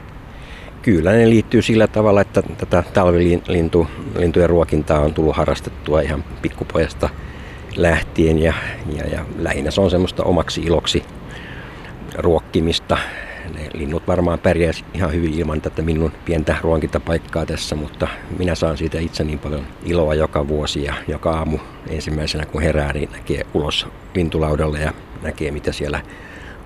Kyllä 0.87 1.12
ne 1.12 1.31
liittyy 1.31 1.62
sillä 1.62 1.87
tavalla, 1.87 2.21
että 2.21 2.43
tätä 2.43 2.85
talvilintujen 2.95 4.50
ruokintaa 4.50 5.00
on 5.00 5.14
tullut 5.14 5.37
harrastettua 5.37 6.00
ihan 6.00 6.25
pikkupojasta 6.43 7.09
lähtien 7.76 8.38
ja, 8.38 8.55
ja, 8.97 9.07
ja 9.07 9.25
lähinnä 9.38 9.71
se 9.71 9.81
on 9.81 9.90
semmoista 9.90 10.25
omaksi 10.25 10.61
iloksi 10.61 11.02
ruokkimista. 12.19 12.99
Ne 13.55 13.71
linnut 13.75 14.07
varmaan 14.07 14.38
pärjäisi 14.38 14.85
ihan 14.95 15.12
hyvin 15.12 15.35
ilman 15.35 15.61
tätä 15.61 15.83
minun 15.83 16.12
pientä 16.25 16.57
ruokintapaikkaa 16.61 17.47
tässä, 17.47 17.76
mutta 17.76 18.09
minä 18.38 18.55
saan 18.55 18.76
siitä 18.76 18.99
itse 18.99 19.25
niin 19.25 19.38
paljon 19.38 19.66
iloa 19.85 20.14
joka 20.14 20.49
vuosi 20.49 20.85
ja 20.85 20.95
joka 21.09 21.31
aamu 21.31 21.59
ensimmäisenä 21.88 22.47
kun 22.47 22.62
herää, 22.62 22.93
niin 22.93 23.11
näkee 23.12 23.47
ulos 23.55 23.87
lintulaudalle 24.14 24.81
ja 24.81 24.93
näkee 25.23 25.50
mitä 25.50 25.73
siellä 25.73 26.00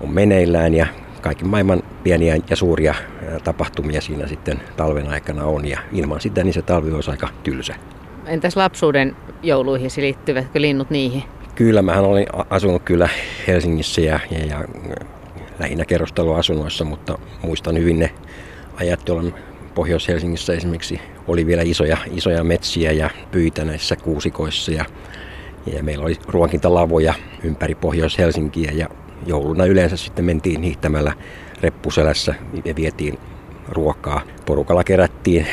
on 0.01 0.13
meneillään 0.13 0.73
ja 0.73 0.87
kaiken 1.21 1.47
maailman 1.47 1.83
pieniä 2.03 2.37
ja 2.49 2.55
suuria 2.55 2.95
tapahtumia 3.43 4.01
siinä 4.01 4.27
sitten 4.27 4.61
talven 4.77 5.09
aikana 5.09 5.45
on 5.45 5.67
ja 5.67 5.79
ilman 5.91 6.21
sitä 6.21 6.43
niin 6.43 6.53
se 6.53 6.61
talvi 6.61 6.91
olisi 6.91 7.11
aika 7.11 7.29
tylsä. 7.43 7.75
Entäs 8.25 8.55
lapsuuden 8.55 9.15
jouluihin 9.43 9.91
liittyvätkö 9.97 10.61
linnut 10.61 10.89
niihin? 10.89 11.23
Kyllä, 11.55 11.81
mähän 11.81 12.03
olin 12.03 12.27
asunut 12.49 12.83
kyllä 12.83 13.09
Helsingissä 13.47 14.01
ja, 14.01 14.19
ja, 14.31 14.45
ja 14.45 14.63
lähinnä 15.59 15.85
kerrostaloasunnoissa, 15.85 16.85
mutta 16.85 17.17
muistan 17.41 17.77
hyvin 17.77 17.99
ne 17.99 18.11
ajat, 18.75 19.07
jolloin 19.07 19.33
Pohjois-Helsingissä 19.75 20.53
esimerkiksi 20.53 21.01
oli 21.27 21.45
vielä 21.45 21.61
isoja, 21.61 21.97
isoja 22.11 22.43
metsiä 22.43 22.91
ja 22.91 23.09
pyitä 23.31 23.65
näissä 23.65 23.95
kuusikoissa 23.95 24.71
ja, 24.71 24.85
ja 25.73 25.83
meillä 25.83 26.05
oli 26.05 26.15
ruokintalavoja 26.27 27.13
ympäri 27.43 27.75
Pohjois-Helsinkiä 27.75 28.71
ja 28.71 28.87
jouluna 29.25 29.65
yleensä 29.65 29.97
sitten 29.97 30.25
mentiin 30.25 30.61
hiihtämällä 30.61 31.13
reppuselässä 31.61 32.35
ja 32.65 32.75
vietiin 32.75 33.19
ruokaa. 33.69 34.21
Porukalla 34.45 34.83
kerättiin 34.83 35.47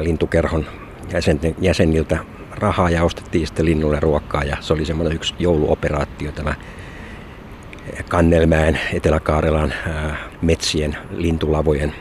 lintukerhon 0.00 0.66
jäsenten, 1.12 1.54
jäseniltä 1.60 2.18
rahaa 2.50 2.90
ja 2.90 3.04
ostettiin 3.04 3.46
sitten 3.46 3.64
linnulle 3.64 4.00
ruokaa 4.00 4.44
ja 4.44 4.56
se 4.60 4.72
oli 4.72 4.84
semmoinen 4.84 5.16
yksi 5.16 5.34
jouluoperaatio 5.38 6.32
tämä 6.32 6.54
Kannelmäen, 8.08 8.80
Etelä-Kaarelan 8.92 9.74
metsien 10.42 10.96
lintulavojen 11.10 11.94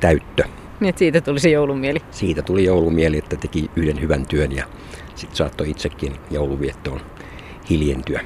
täyttö. 0.00 0.44
Niin, 0.80 0.88
että 0.88 0.98
siitä 0.98 1.20
tuli 1.20 1.40
se 1.40 1.50
joulumieli. 1.50 2.00
Siitä 2.10 2.42
tuli 2.42 2.64
joulumieli, 2.64 3.18
että 3.18 3.36
teki 3.36 3.70
yhden 3.76 4.00
hyvän 4.00 4.26
työn 4.26 4.52
ja 4.52 4.64
sitten 5.14 5.36
saattoi 5.36 5.70
itsekin 5.70 6.12
jouluviettoon 6.30 7.00
hiljentyä. 7.70 8.20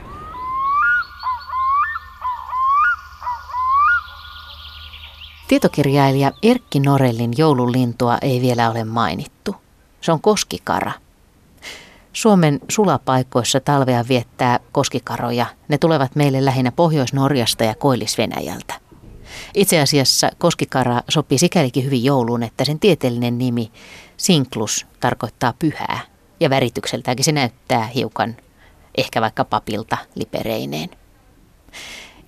Tietokirjailija 5.48 6.32
Erkki 6.42 6.80
Norellin 6.80 7.32
joululintua 7.38 8.18
ei 8.22 8.40
vielä 8.40 8.70
ole 8.70 8.84
mainittu. 8.84 9.56
Se 10.00 10.12
on 10.12 10.20
koskikara. 10.20 10.92
Suomen 12.12 12.60
sulapaikoissa 12.68 13.60
talvea 13.60 14.04
viettää 14.08 14.60
koskikaroja. 14.72 15.46
Ne 15.68 15.78
tulevat 15.78 16.16
meille 16.16 16.44
lähinnä 16.44 16.72
Pohjois-Norjasta 16.72 17.64
ja 17.64 17.74
Koillis-Venäjältä. 17.74 18.74
Itse 19.54 19.80
asiassa 19.80 20.30
koskikara 20.38 21.02
sopii 21.08 21.38
sikälikin 21.38 21.84
hyvin 21.84 22.04
jouluun, 22.04 22.42
että 22.42 22.64
sen 22.64 22.78
tieteellinen 22.78 23.38
nimi 23.38 23.72
Sinklus 24.16 24.86
tarkoittaa 25.00 25.54
pyhää. 25.58 26.00
Ja 26.40 26.50
väritykseltäänkin 26.50 27.24
se 27.24 27.32
näyttää 27.32 27.86
hiukan 27.86 28.36
ehkä 28.96 29.20
vaikka 29.20 29.44
papilta 29.44 29.96
lipereineen. 30.14 30.90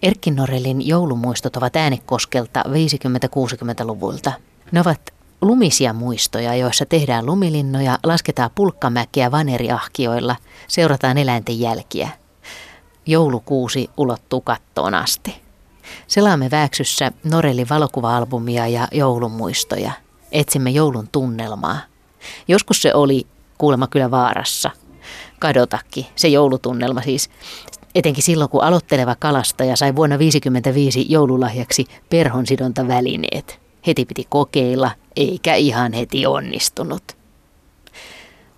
Erkki 0.02 0.30
Norelin 0.30 0.86
joulumuistot 0.86 1.56
ovat 1.56 1.76
äänekoskelta 1.76 2.64
50-60-luvulta. 2.66 4.32
Ne 4.72 4.80
ovat 4.80 5.00
lumisia 5.40 5.92
muistoja, 5.92 6.54
joissa 6.54 6.86
tehdään 6.86 7.26
lumilinnoja, 7.26 7.98
lasketaan 8.02 8.50
pulkkamäkiä 8.54 9.30
vaneriahkioilla, 9.30 10.36
seurataan 10.68 11.18
eläinten 11.18 11.60
jälkiä. 11.60 12.08
Joulukuusi 13.06 13.90
ulottuu 13.96 14.40
kattoon 14.40 14.94
asti. 14.94 15.42
Selaamme 16.06 16.50
Vääksyssä 16.50 17.12
Norellin 17.24 17.68
valokuva-albumia 17.68 18.66
ja 18.66 18.88
joulumuistoja. 18.92 19.92
Etsimme 20.32 20.70
joulun 20.70 21.08
tunnelmaa. 21.12 21.78
Joskus 22.48 22.82
se 22.82 22.94
oli 22.94 23.26
kuulemma 23.58 23.86
kyllä 23.86 24.10
vaarassa. 24.10 24.70
Kadotakki, 25.38 26.10
se 26.16 26.28
joulutunnelma 26.28 27.02
siis. 27.02 27.30
Etenkin 27.94 28.22
silloin, 28.22 28.50
kun 28.50 28.62
aloitteleva 28.62 29.16
kalastaja 29.18 29.76
sai 29.76 29.96
vuonna 29.96 30.16
1955 30.16 31.12
joululahjaksi 31.12 31.84
perhonsidontavälineet. 32.10 33.60
Heti 33.86 34.04
piti 34.04 34.26
kokeilla, 34.28 34.90
eikä 35.16 35.54
ihan 35.54 35.92
heti 35.92 36.26
onnistunut. 36.26 37.16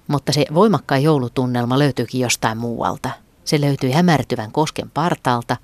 Mutta 0.07 0.33
se 0.33 0.45
voimakkaan 0.55 1.03
joulutunnelma 1.03 1.79
löytyykin 1.79 2.21
jostain 2.21 2.59
muualta. 2.59 3.11
Se 3.45 3.61
löytyi 3.61 3.93
hämärtyvän 3.93 4.53
kosken 4.53 4.91
partalta, 4.91 5.57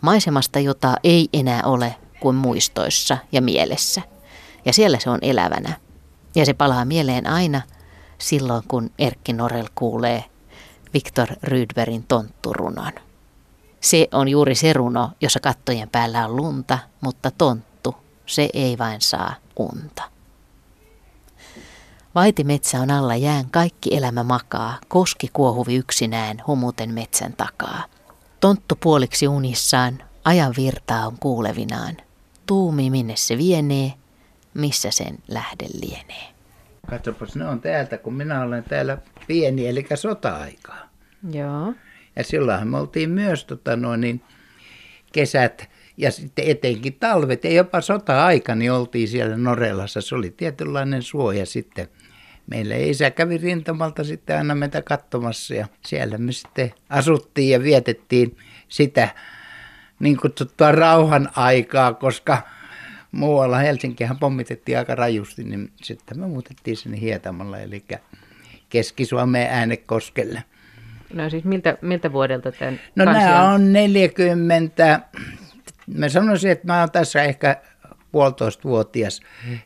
maisemasta, 0.00 0.58
jota 0.58 0.94
ei 1.04 1.28
enää 1.32 1.62
ole 1.64 1.94
kuin 2.20 2.36
muistoissa 2.36 3.18
ja 3.32 3.42
mielessä. 3.42 4.02
Ja 4.64 4.72
siellä 4.72 4.98
se 5.00 5.10
on 5.10 5.18
elävänä. 5.22 5.76
Ja 6.34 6.46
se 6.46 6.54
palaa 6.54 6.84
mieleen 6.84 7.26
aina 7.26 7.62
silloin, 8.18 8.62
kun 8.68 8.90
Erkki 8.98 9.32
Norel 9.32 9.68
kuulee 9.74 10.24
Viktor 10.94 11.28
Rydbergin 11.42 12.04
tontturunon. 12.08 12.92
Se 13.80 14.08
on 14.12 14.28
juuri 14.28 14.54
se 14.54 14.72
runo, 14.72 15.10
jossa 15.20 15.40
kattojen 15.40 15.88
päällä 15.88 16.26
on 16.26 16.36
lunta, 16.36 16.78
mutta 17.00 17.30
tonttu, 17.30 17.96
se 18.26 18.48
ei 18.52 18.78
vain 18.78 19.00
saa 19.00 19.34
unta. 19.56 20.02
Vaitimetsä 22.14 22.80
on 22.80 22.90
alla 22.90 23.16
jään, 23.16 23.50
kaikki 23.50 23.96
elämä 23.96 24.22
makaa, 24.22 24.78
koski 24.88 25.30
kuohuvi 25.32 25.74
yksinään 25.74 26.42
humuten 26.46 26.94
metsän 26.94 27.32
takaa. 27.32 27.84
Tonttu 28.40 28.74
puoliksi 28.80 29.28
unissaan, 29.28 30.02
ajan 30.24 30.54
virtaa 30.56 31.06
on 31.06 31.16
kuulevinaan. 31.20 31.96
Tuumi 32.46 32.90
minne 32.90 33.16
se 33.16 33.38
vienee, 33.38 33.92
missä 34.54 34.90
sen 34.90 35.18
lähde 35.28 35.66
lienee. 35.82 36.34
Katsopas, 36.90 37.36
ne 37.36 37.48
on 37.48 37.60
täältä, 37.60 37.98
kun 37.98 38.14
minä 38.14 38.42
olen 38.42 38.64
täällä 38.64 38.98
pieni, 39.26 39.68
eli 39.68 39.86
sota-aikaa. 39.94 40.88
Joo. 41.32 41.74
Ja 42.16 42.24
silloinhan 42.24 42.68
me 42.68 42.78
oltiin 42.78 43.10
myös 43.10 43.44
tota, 43.44 43.76
noin, 43.76 44.00
niin, 44.00 44.20
kesät 45.12 45.70
ja 45.96 46.10
sitten 46.10 46.44
etenkin 46.48 46.94
talvet 46.94 47.44
ja 47.44 47.52
jopa 47.52 47.80
sota-aika, 47.80 48.54
niin 48.54 48.72
oltiin 48.72 49.08
siellä 49.08 49.36
Norelassa. 49.36 50.00
Se 50.00 50.14
oli 50.14 50.30
tietynlainen 50.30 51.02
suoja 51.02 51.46
sitten. 51.46 51.88
Meillä 52.46 52.76
isä 52.76 53.10
kävi 53.10 53.38
rintamalta 53.38 54.04
sitten 54.04 54.36
aina 54.36 54.54
meitä 54.54 54.82
katsomassa 54.82 55.54
ja 55.54 55.66
siellä 55.86 56.18
me 56.18 56.32
sitten 56.32 56.72
asuttiin 56.88 57.50
ja 57.50 57.62
vietettiin 57.62 58.36
sitä 58.68 59.08
niin 60.00 60.16
kutsuttua 60.16 60.72
rauhan 60.72 61.28
aikaa, 61.36 61.94
koska 61.94 62.42
muualla 63.12 63.58
Helsinkihän 63.58 64.18
pommitettiin 64.18 64.78
aika 64.78 64.94
rajusti, 64.94 65.44
niin 65.44 65.72
sitten 65.82 66.20
me 66.20 66.26
muutettiin 66.26 66.76
sinne 66.76 67.00
Hietamalla, 67.00 67.58
eli 67.58 67.84
Keski-Suomeen 68.68 69.50
äänekoskelle. 69.50 70.42
No 71.12 71.30
siis 71.30 71.44
miltä, 71.44 71.78
miltä 71.82 72.12
vuodelta 72.12 72.52
tämän 72.52 72.80
No 72.96 73.04
nämä 73.04 73.48
on 73.48 73.72
40, 73.72 75.00
mä 75.94 76.08
sanoisin, 76.08 76.50
että 76.50 76.66
mä 76.66 76.80
oon 76.80 76.90
tässä 76.90 77.22
ehkä 77.22 77.56
puolitoista 78.12 78.68
vuotias, 78.68 79.20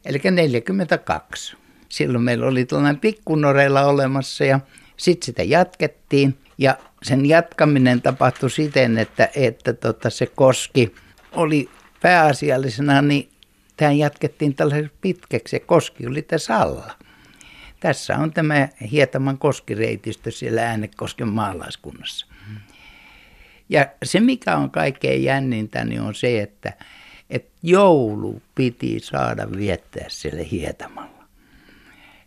eli 0.05 0.21
42. 0.31 1.57
Silloin 1.89 2.25
meillä 2.25 2.47
oli 2.47 2.65
tällainen 2.65 3.01
pikkunoreilla 3.01 3.85
olemassa 3.85 4.45
ja 4.45 4.61
sitten 4.97 5.27
sitä 5.27 5.43
jatkettiin 5.43 6.39
ja 6.59 6.77
sen 7.03 7.27
jatkaminen 7.27 8.03
tapahtui 8.03 8.51
siten, 8.51 8.99
että, 8.99 9.29
että 9.37 9.73
tota, 9.73 10.11
se 10.11 10.27
koski 10.27 10.95
oli 11.33 11.69
pääasiallisena, 12.03 13.03
niin 13.03 13.31
tähän 13.77 13.99
jatkettiin 13.99 14.55
tällaisen 14.55 14.91
pitkäksi. 15.01 15.51
Se 15.51 15.61
koski 15.61 16.07
oli 16.07 16.23
tässä 16.23 16.57
alla. 16.57 16.93
Tässä 17.81 18.17
on 18.17 18.33
tämä 18.33 18.69
Hietaman 18.91 19.39
koskireitistö 19.39 20.31
siellä 20.31 20.63
Äänekosken 20.63 21.29
maalaiskunnassa. 21.29 22.27
Ja 23.69 23.87
se, 24.03 24.21
mikä 24.21 24.57
on 24.57 24.71
kaikkein 24.71 25.25
jännintä, 25.25 25.85
niin 25.85 26.01
on 26.01 26.15
se, 26.15 26.41
että, 26.41 26.73
että 27.31 27.53
joulu 27.63 28.43
piti 28.55 29.01
saada 29.01 29.49
viettää 29.57 30.05
siellä 30.09 30.43
Hietamalla. 30.43 31.25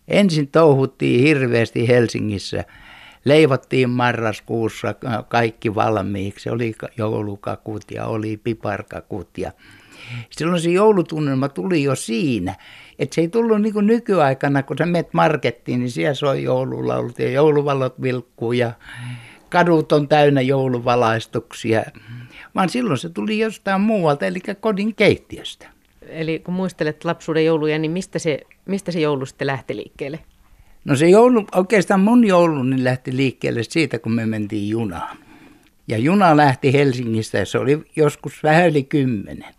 Ensin 0.08 0.48
touhuttiin 0.48 1.22
hirveästi 1.24 1.88
Helsingissä. 1.88 2.64
Leivottiin 3.26 3.90
marraskuussa 3.90 4.96
kaikki 5.28 5.76
valmiiksi. 5.76 6.50
Oli 6.50 6.76
joulukakut 6.98 7.84
ja 7.92 8.06
oli 8.06 8.38
piparkakut 8.38 9.38
ja 9.38 9.52
silloin 10.30 10.62
se 10.62 10.70
joulutunnelma 10.70 11.50
tuli 11.50 11.84
jo 11.84 11.96
siinä. 11.96 12.56
Että 13.00 13.16
se 13.16 13.22
ei 13.22 13.28
tullut 13.28 13.62
niin 13.62 13.74
kuin 13.74 13.88
nykyaikana, 13.88 14.64
kun 14.64 14.78
sä 14.78 14.86
menet 14.86 15.14
markettiin, 15.14 15.80
niin 15.80 15.92
siellä 15.92 16.14
soi 16.14 16.44
joululaulut 16.44 17.20
ja 17.20 17.30
jouluvalot 17.30 18.02
vilkkuu 18.02 18.54
ja 18.54 18.72
kadut 19.50 19.92
on 19.92 20.08
täynnä 20.08 20.42
jouluvalaistuksia. 20.42 21.84
Vaan 22.56 22.70
silloin 22.70 22.98
se 22.98 23.10
tuli 23.10 23.40
jostain 23.40 23.82
muualta, 23.82 24.26
eli 24.26 24.40
kodin 24.60 24.96
keittiöstä. 24.96 25.68
Eli 26.02 26.40
kun 26.40 26.54
muistelet 26.54 27.06
lapsuuden 27.06 27.46
jouluja, 27.46 27.80
niin 27.80 27.92
mistä 27.92 28.20
se, 28.20 28.40
mistä 28.66 28.92
se 28.92 29.00
joulu 29.00 29.26
sitten 29.26 29.48
lähti 29.48 29.76
liikkeelle? 29.76 30.20
No 30.86 30.96
se 30.96 31.10
joulu, 31.10 31.46
oikeastaan 31.56 32.00
mun 32.00 32.28
joulu 32.28 32.64
niin 32.64 32.84
lähti 32.84 33.16
liikkeelle 33.16 33.64
siitä, 33.64 34.00
kun 34.00 34.12
me 34.12 34.26
mentiin 34.26 34.70
junaan. 34.70 35.18
Ja 35.88 35.98
juna 35.98 36.38
lähti 36.38 36.74
Helsingistä 36.74 37.38
ja 37.38 37.46
se 37.46 37.58
oli 37.58 37.84
joskus 37.96 38.44
vähän 38.44 38.70
yli 38.70 38.84
kymmenen. 38.84 39.56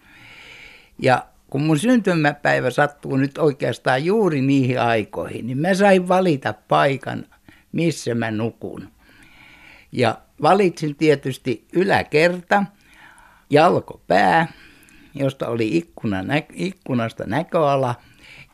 Ja 0.99 1.27
kun 1.51 1.63
mun 1.63 1.79
syntymäpäivä 1.79 2.71
sattuu 2.71 3.17
nyt 3.17 3.39
oikeastaan 3.39 4.05
juuri 4.05 4.41
niihin 4.41 4.81
aikoihin, 4.81 5.47
niin 5.47 5.59
mä 5.59 5.75
sain 5.75 6.09
valita 6.09 6.55
paikan, 6.69 7.27
missä 7.73 8.15
mä 8.15 8.31
nukun. 8.31 8.89
Ja 9.93 10.19
valitsin 10.43 10.97
tietysti 10.97 11.67
yläkerta, 11.73 12.65
jalkopää, 13.51 14.47
josta 15.15 15.49
oli 15.49 15.77
ikkuna, 15.77 16.19
ikkunasta 16.53 17.25
näköala 17.27 17.95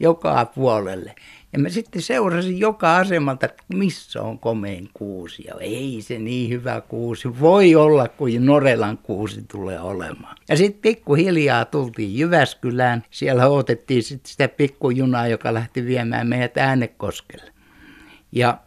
joka 0.01 0.45
puolelle. 0.45 1.15
Ja 1.53 1.59
mä 1.59 1.69
sitten 1.69 2.03
seurasin 2.03 2.59
joka 2.59 2.97
asemalta, 2.97 3.47
että 3.47 3.63
missä 3.75 4.23
on 4.23 4.39
komein 4.39 4.91
kuusi. 4.95 5.45
Ja 5.47 5.55
ei 5.61 5.99
se 6.03 6.19
niin 6.19 6.51
hyvä 6.51 6.81
kuusi 6.81 7.41
voi 7.41 7.75
olla, 7.75 8.09
kuin 8.09 8.47
Norelan 8.47 8.99
kuusi 8.99 9.45
tulee 9.53 9.81
olemaan. 9.81 10.37
Ja 10.49 10.57
sitten 10.57 10.83
pikkuhiljaa 10.83 11.65
tultiin 11.65 12.19
Jyväskylään. 12.19 13.05
Siellä 13.11 13.47
otettiin 13.47 14.03
sitten 14.03 14.31
sitä 14.31 14.49
pikkujunaa, 14.49 15.29
joka 15.29 15.55
lähti 15.55 15.87
viemään 15.87 16.27
meidät 16.27 16.57
äänekoskelle. 16.57 17.53
Ja 18.33 18.59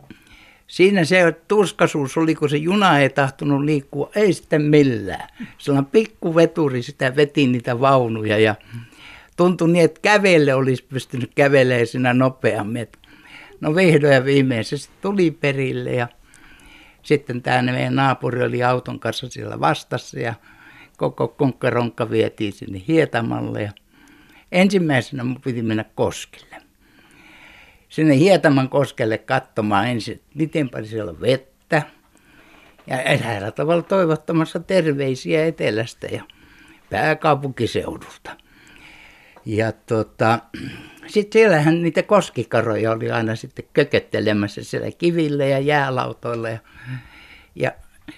siinä 0.67 1.05
se 1.05 1.35
tuskasuus 1.47 2.17
oli, 2.17 2.35
kun 2.35 2.49
se 2.49 2.57
juna 2.57 2.99
ei 2.99 3.09
tahtonut 3.09 3.63
liikkua, 3.63 4.09
ei 4.15 4.33
sitten 4.33 4.61
millään. 4.61 5.29
Sellainen 5.57 5.91
pikkuveturi 5.91 6.81
sitä 6.81 7.15
veti 7.15 7.47
niitä 7.47 7.79
vaunuja 7.79 8.39
ja 8.39 8.55
tuntui 9.37 9.69
niin, 9.69 9.85
että 9.85 9.99
kävelle 10.01 10.53
olisi 10.53 10.83
pystynyt 10.83 11.31
kävelemään 11.35 11.87
siinä 11.87 12.13
nopeammin. 12.13 12.87
No 13.61 13.75
vihdoin 13.75 14.13
ja 14.13 14.25
viimein 14.25 14.63
se 14.63 14.75
tuli 15.01 15.31
perille 15.31 15.91
ja 15.91 16.07
sitten 17.03 17.41
tämä 17.41 17.61
meidän 17.61 17.95
naapuri 17.95 18.43
oli 18.43 18.63
auton 18.63 18.99
kanssa 18.99 19.29
siellä 19.29 19.59
vastassa 19.59 20.19
ja 20.19 20.33
koko 20.97 21.27
konkkaronkka 21.27 22.09
vietiin 22.09 22.53
sinne 22.53 22.81
Hietamalle 22.87 23.61
ja 23.61 23.71
ensimmäisenä 24.51 25.23
mun 25.23 25.41
piti 25.41 25.61
mennä 25.61 25.85
koskille. 25.95 26.55
Sinne 27.89 28.17
Hietaman 28.17 28.69
koskelle 28.69 29.17
katsomaan 29.17 29.87
ensin, 29.87 30.21
miten 30.35 30.69
paljon 30.69 30.89
siellä 30.89 31.11
on 31.11 31.21
vettä. 31.21 31.81
Ja 32.87 33.01
eräällä 33.01 33.51
tavalla 33.51 33.83
toivottamassa 33.83 34.59
terveisiä 34.59 35.45
etelästä 35.45 36.07
ja 36.07 36.23
pääkaupunkiseudulta. 36.89 38.42
Ja 39.45 39.71
tota, 39.71 40.39
sitten 41.07 41.39
siellähän 41.39 41.81
niitä 41.81 42.03
koskikaroja 42.03 42.91
oli 42.91 43.11
aina 43.11 43.35
sitten 43.35 43.65
kököttelemässä 43.73 44.63
siellä 44.63 44.91
kivillä 44.91 45.45
ja 45.45 45.59
jäälautoilla. 45.59 46.49
Ja, 46.49 46.59
ja 47.55 47.71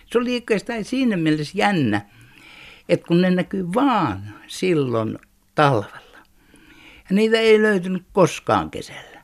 se 0.05 0.17
oli 0.17 0.33
oikeastaan 0.33 0.83
siinä 0.83 1.17
mielessä 1.17 1.57
jännä, 1.57 2.01
että 2.89 3.07
kun 3.07 3.21
ne 3.21 3.31
näkyy 3.31 3.73
vaan 3.73 4.33
silloin 4.47 5.19
talvella. 5.55 6.17
Ja 7.09 7.15
niitä 7.15 7.39
ei 7.39 7.61
löytynyt 7.61 8.03
koskaan 8.13 8.71
kesällä. 8.71 9.14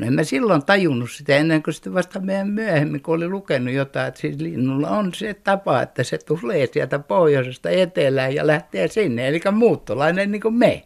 No 0.00 0.06
en 0.06 0.12
mä 0.12 0.24
silloin 0.24 0.64
tajunnut 0.64 1.10
sitä 1.10 1.36
ennen 1.36 1.62
kuin 1.62 1.74
sitten 1.74 1.94
vasta 1.94 2.20
meidän 2.20 2.48
myöhemmin, 2.48 3.02
kun 3.02 3.14
oli 3.14 3.28
lukenut 3.28 3.74
jotain, 3.74 4.08
että 4.08 4.20
siis 4.20 4.36
linnulla 4.40 4.90
on 4.90 5.14
se 5.14 5.34
tapa, 5.34 5.82
että 5.82 6.04
se 6.04 6.18
tulee 6.18 6.68
sieltä 6.72 6.98
pohjoisesta 6.98 7.70
etelään 7.70 8.34
ja 8.34 8.46
lähtee 8.46 8.88
sinne, 8.88 9.28
eli 9.28 9.40
muuttolainen 9.52 10.32
niin 10.32 10.42
kuin 10.42 10.54
me. 10.54 10.82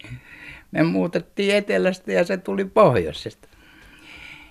Me 0.71 0.83
muutettiin 0.83 1.54
etelästä 1.54 2.12
ja 2.12 2.25
se 2.25 2.37
tuli 2.37 2.64
pohjoisesta. 2.64 3.49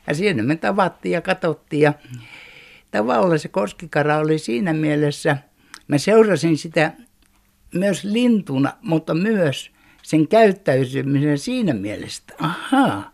Ja 0.07 0.13
siinä 0.13 0.43
me 0.43 0.55
tavattiin 0.55 1.13
ja 1.13 1.21
katsottiin 1.21 1.81
ja 1.81 1.93
tavallaan 2.91 3.39
se 3.39 3.47
koskikara 3.47 4.17
oli 4.17 4.37
siinä 4.37 4.73
mielessä, 4.73 5.37
mä 5.87 5.97
seurasin 5.97 6.57
sitä 6.57 6.91
myös 7.73 8.03
lintuna, 8.03 8.73
mutta 8.81 9.13
myös 9.13 9.71
sen 10.01 10.27
käyttäytymisen 10.27 11.37
siinä 11.37 11.73
mielessä, 11.73 12.23
ahaa, 12.39 13.11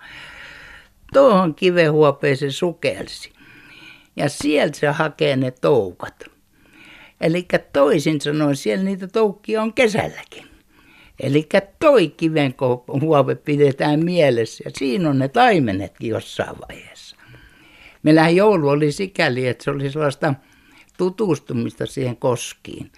tuohon 1.14 1.56
kivehuopeeseen 1.56 2.52
sukelsi. 2.52 3.32
Ja 4.16 4.30
sieltä 4.30 4.80
se 4.80 4.88
hakee 4.88 5.36
ne 5.36 5.52
toukat. 5.52 6.24
Eli 7.22 7.48
toisin 7.74 8.22
sanoen, 8.22 8.56
siellä 8.56 8.84
niitä 8.84 9.08
toukkia 9.08 9.62
on 9.62 9.74
kesälläkin. 9.74 10.50
Eli 11.20 11.50
toi 11.80 12.08
kivenhuove 12.10 13.36
pidetään 13.36 14.06
mielessä 14.06 14.64
ja 14.66 14.72
siinä 14.78 15.10
on 15.10 15.20
ne 15.20 15.28
taimenetkin 15.28 16.10
jossain 16.10 16.56
vaiheessa. 16.70 17.16
Meillähän 18.04 18.36
joulu 18.36 18.70
oli 18.70 18.92
sikäli, 18.92 19.48
että 19.48 19.64
se 19.64 19.72
oli 19.72 19.92
sellaista 19.92 20.34
tutustumista 20.98 21.86
siihen 21.86 22.18
koskiin, 22.18 22.92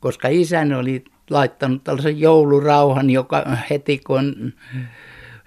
koska 0.00 0.28
isäni 0.28 0.74
oli 0.74 1.04
laittanut 1.30 1.84
tällaisen 1.84 2.20
joulurauhan, 2.20 3.10
joka 3.10 3.56
heti 3.70 3.98
kun 3.98 4.52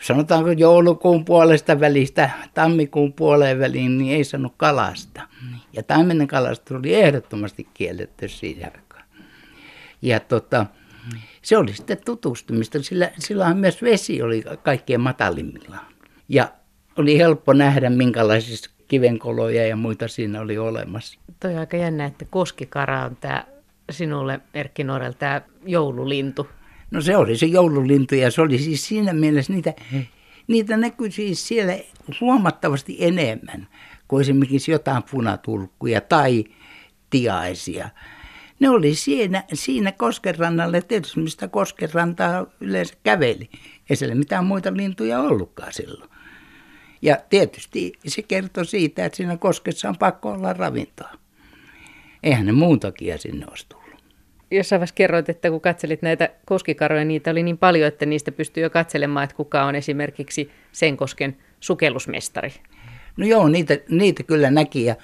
sanotaanko 0.04 0.52
joulukuun 0.52 1.26
puolesta 1.26 1.80
välistä 1.80 2.30
tammikuun 2.54 3.14
puoleen 3.14 3.60
väliin, 3.60 3.98
niin 3.98 4.16
ei 4.16 4.24
sanonut 4.24 4.54
kalasta. 4.58 5.22
Ja 5.74 5.84
taimenen 5.84 6.28
kalasta 6.28 6.78
oli 6.78 6.94
ehdottomasti 6.94 7.68
kielletty 7.74 8.28
siinä 8.28 8.72
aikaan. 8.76 9.04
Ja 10.02 10.20
tota, 10.20 10.66
se 11.42 11.58
oli 11.58 11.74
sitten 11.74 11.98
tutustumista, 12.06 12.84
sillä 12.84 13.12
silloinhan 13.20 13.58
myös 13.58 13.82
vesi 13.82 14.22
oli 14.22 14.44
kaikkien 14.64 15.02
matalimmillaan. 15.02 15.86
Ja 16.30 16.52
oli 16.98 17.18
helppo 17.18 17.54
nähdä, 17.54 17.90
minkälaisissa 17.90 18.72
kivenkoloja 18.88 19.68
ja 19.68 19.76
muita 19.76 20.08
siinä 20.08 20.42
oli 20.42 20.58
olemassa. 20.58 21.20
Toi 21.40 21.54
on 21.54 21.60
aika 21.60 21.78
jännä, 21.78 22.06
että 22.06 22.26
koskikara 22.26 23.06
on 23.06 23.16
tämä 23.16 23.46
sinulle, 23.92 24.40
Erkki 24.54 24.84
Norel, 24.84 25.12
tämä 25.12 25.42
joululintu. 25.66 26.48
No 26.94 27.02
se 27.02 27.18
oli 27.18 27.38
se 27.38 27.46
joululintu 27.46 28.16
ja 28.16 28.32
se 28.32 28.42
oli 28.42 28.58
siis 28.58 28.88
siinä 28.88 29.14
mielessä, 29.14 29.54
niitä, 29.54 29.74
niitä 30.48 30.78
näkyi 30.78 31.12
siis 31.12 31.48
siellä 31.48 31.78
huomattavasti 32.22 32.98
enemmän 33.00 33.68
kuin 34.08 34.22
esimerkiksi 34.22 34.72
jotain 34.72 35.04
punatulkkuja 35.12 36.02
tai 36.02 36.44
tiaisia. 37.10 37.90
Ne 38.60 38.70
oli 38.70 38.96
siinä, 38.96 39.44
siinä 39.54 39.92
koskenrannalla, 39.92 40.82
tietysti 40.82 41.20
mistä 41.20 41.48
koskenrantaa 41.48 42.46
yleensä 42.60 42.94
käveli. 43.04 43.50
Ei 43.90 43.96
siellä 43.96 44.16
mitään 44.16 44.46
muita 44.46 44.74
lintuja 44.74 45.20
ollutkaan 45.20 45.74
silloin. 45.74 46.10
Ja 47.02 47.18
tietysti 47.30 47.94
se 48.08 48.22
kertoi 48.22 48.66
siitä, 48.66 49.06
että 49.06 49.16
siinä 49.16 49.38
koskessa 49.38 49.90
on 49.90 49.98
pakko 49.98 50.32
olla 50.32 50.54
ravintoa. 50.54 51.12
Eihän 52.24 52.46
ne 52.46 52.52
muun 52.52 52.80
takia 52.80 53.18
sinne 53.18 53.46
olisi 53.50 53.66
tullut 53.70 53.83
jossain 54.58 54.80
vaiheessa 54.80 54.96
kerroit, 54.96 55.30
että 55.30 55.50
kun 55.50 55.62
katselit 55.62 56.02
näitä 56.02 56.30
koskikaroja, 56.46 57.06
niitä 57.06 57.32
oli 57.32 57.44
niin 57.44 57.58
paljon, 57.58 57.88
että 57.88 58.06
niistä 58.06 58.32
pystyy 58.32 58.64
jo 58.64 58.70
katselemaan, 58.70 59.24
että 59.24 59.36
kuka 59.36 59.64
on 59.64 59.76
esimerkiksi 59.76 60.52
sen 60.72 60.98
kosken 60.98 61.38
sukellusmestari. 61.60 62.54
No 63.18 63.26
joo, 63.26 63.48
niitä, 63.48 63.78
niitä 63.90 64.24
kyllä 64.24 64.52
näki 64.52 64.86
ja 64.86 64.96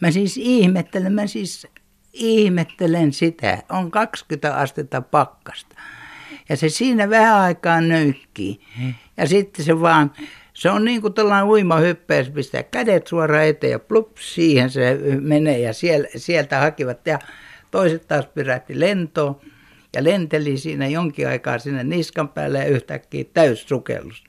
mä 0.00 0.10
siis 0.10 0.36
ihmettelen, 0.36 1.12
mä 1.12 1.26
siis 1.26 1.66
ihmettelen 2.12 3.12
sitä. 3.12 3.58
On 3.68 3.90
20 3.90 4.56
astetta 4.56 5.00
pakkasta. 5.00 5.76
Ja 6.48 6.56
se 6.56 6.68
siinä 6.68 7.10
vähän 7.10 7.36
aikaa 7.36 7.80
nöykkii. 7.80 8.60
Ja 9.16 9.26
sitten 9.26 9.64
se 9.64 9.80
vaan, 9.80 10.12
se 10.54 10.70
on 10.70 10.84
niin 10.84 11.00
kuin 11.00 11.14
tällainen 11.14 11.48
uimahyppäys, 11.48 12.30
pistää 12.30 12.62
kädet 12.62 13.06
suoraan 13.06 13.46
eteen 13.46 13.70
ja 13.70 13.78
plup, 13.78 14.16
siihen 14.16 14.70
se 14.70 14.98
menee 15.20 15.58
ja 15.58 15.72
siellä, 15.72 16.08
sieltä 16.16 16.58
hakivat. 16.58 17.06
Ja 17.06 17.18
toiset 17.70 18.08
taas 18.08 18.26
pyrähti 18.26 18.80
lentoon 18.80 19.40
ja 19.96 20.04
lenteli 20.04 20.56
siinä 20.56 20.86
jonkin 20.86 21.28
aikaa 21.28 21.58
sinne 21.58 21.84
niskan 21.84 22.28
päälle 22.28 22.58
ja 22.58 22.64
yhtäkkiä 22.64 23.24
täyssukellus. 23.34 24.24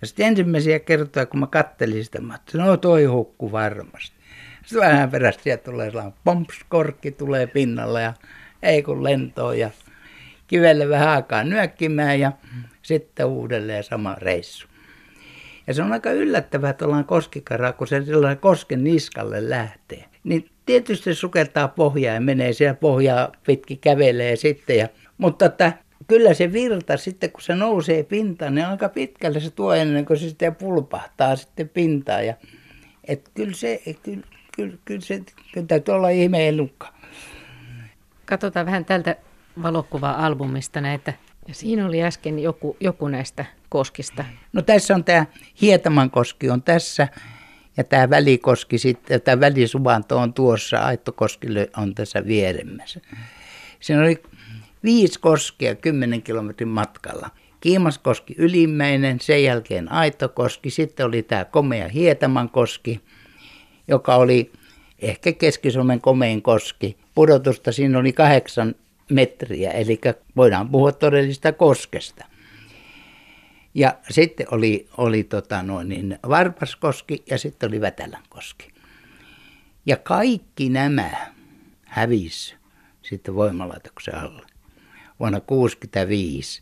Ja 0.00 0.06
sitten 0.06 0.26
ensimmäisiä 0.26 0.78
kertoja, 0.78 1.26
kun 1.26 1.40
mä 1.40 1.46
kattelin 1.46 2.04
sitä, 2.04 2.20
mä 2.20 2.32
ajattelin, 2.32 2.66
no 2.66 2.76
toi 2.76 3.04
hukku 3.04 3.52
varmasti. 3.52 4.16
Sitten 4.64 4.88
vähän 4.88 5.10
perästä 5.10 5.42
sieltä 5.42 5.64
tulee 5.64 5.90
sellainen 5.90 6.14
pompskorkki 6.24 7.10
tulee 7.10 7.46
pinnalle 7.46 8.02
ja 8.02 8.14
ei 8.62 8.82
kun 8.82 9.04
lentoon 9.04 9.58
ja 9.58 9.70
kivelle 10.46 10.88
vähän 10.88 11.08
aikaa 11.08 11.44
nyökkimään 11.44 12.20
ja 12.20 12.32
sitten 12.82 13.26
uudelleen 13.26 13.84
sama 13.84 14.14
reissu. 14.14 14.68
Ja 15.66 15.74
se 15.74 15.82
on 15.82 15.92
aika 15.92 16.10
yllättävää, 16.10 16.70
että 16.70 16.84
ollaan 16.84 17.04
koskikara, 17.04 17.72
kun 17.72 17.86
se 17.86 18.04
sellainen 18.04 18.38
kosken 18.38 18.84
niskalle 18.84 19.50
lähtee. 19.50 20.04
Niin 20.24 20.50
tietysti 20.70 21.14
sukeltaa 21.14 21.68
pohjaa 21.68 22.14
ja 22.14 22.20
menee 22.20 22.52
siellä 22.52 22.74
pohjaa 22.74 23.32
pitkin 23.46 23.78
kävelee 23.78 24.36
sitten. 24.36 24.78
Ja, 24.78 24.88
mutta 25.18 25.46
että 25.46 25.72
kyllä 26.08 26.34
se 26.34 26.52
virta 26.52 26.96
sitten, 26.96 27.32
kun 27.32 27.42
se 27.42 27.54
nousee 27.54 28.02
pintaan, 28.02 28.54
niin 28.54 28.66
aika 28.66 28.88
pitkälle 28.88 29.40
se 29.40 29.50
tuo 29.50 29.74
ennen 29.74 30.04
kuin 30.04 30.18
se 30.18 30.28
sitten 30.28 30.54
pulpahtaa 30.54 31.36
sitten 31.36 31.68
pintaan. 31.68 32.26
Ja, 32.26 32.34
et 33.04 33.30
kyllä 33.34 33.54
se, 33.54 33.82
kyllä, 34.02 34.22
kyllä, 34.56 34.76
kyllä 34.84 35.00
se 35.00 35.20
kyllä 35.52 35.66
täytyy 35.66 35.94
olla 35.94 36.08
ihme 36.08 36.48
elukka. 36.48 36.94
Katsotaan 38.24 38.66
vähän 38.66 38.84
tältä 38.84 39.16
valokuva-albumista 39.62 40.80
näitä. 40.80 41.12
Ja 41.48 41.54
siinä 41.54 41.86
oli 41.86 42.02
äsken 42.02 42.38
joku, 42.38 42.76
joku 42.80 43.08
näistä 43.08 43.44
koskista. 43.68 44.24
No 44.52 44.62
tässä 44.62 44.94
on 44.94 45.04
tämä 45.04 45.26
Hietaman 45.60 46.10
koski 46.10 46.50
on 46.50 46.62
tässä 46.62 47.08
ja 47.80 47.84
tämä 47.84 48.10
välikoski 48.10 48.78
sitten, 48.78 49.20
tämä 49.20 49.40
välisuvanto 49.40 50.18
on 50.18 50.32
tuossa, 50.32 50.78
Aittokoski 50.78 51.46
on 51.76 51.94
tässä 51.94 52.26
vieremmässä. 52.26 53.00
Siinä 53.80 54.02
oli 54.02 54.22
viisi 54.84 55.20
koskea 55.20 55.74
kymmenen 55.74 56.22
kilometrin 56.22 56.68
matkalla. 56.68 57.30
Kiimaskoski 57.60 58.34
ylimmäinen, 58.38 59.20
sen 59.20 59.44
jälkeen 59.44 59.92
Aittokoski, 59.92 60.70
sitten 60.70 61.06
oli 61.06 61.22
tämä 61.22 61.44
komea 61.44 61.88
Hietamankoski, 61.88 63.00
joka 63.88 64.14
oli 64.14 64.52
ehkä 64.98 65.32
Keski-Suomen 65.32 66.00
komein 66.00 66.42
koski. 66.42 66.96
Pudotusta 67.14 67.72
siinä 67.72 67.98
oli 67.98 68.12
kahdeksan 68.12 68.74
metriä, 69.10 69.70
eli 69.70 70.00
voidaan 70.36 70.68
puhua 70.68 70.92
todellista 70.92 71.52
koskesta. 71.52 72.24
Ja 73.74 73.94
sitten 74.10 74.46
oli, 74.50 74.88
oli 74.96 75.24
tota 75.24 75.62
noin, 75.62 75.88
niin 75.88 76.18
Varpaskoski 76.28 77.22
ja 77.30 77.38
sitten 77.38 77.68
oli 77.68 77.80
Vätälänkoski. 77.80 78.72
Ja 79.86 79.96
kaikki 79.96 80.68
nämä 80.68 81.10
hävisi 81.84 82.56
sitten 83.02 83.34
voimalaitoksen 83.34 84.14
alle 84.14 84.42
vuonna 85.20 85.40
1965, 85.40 86.60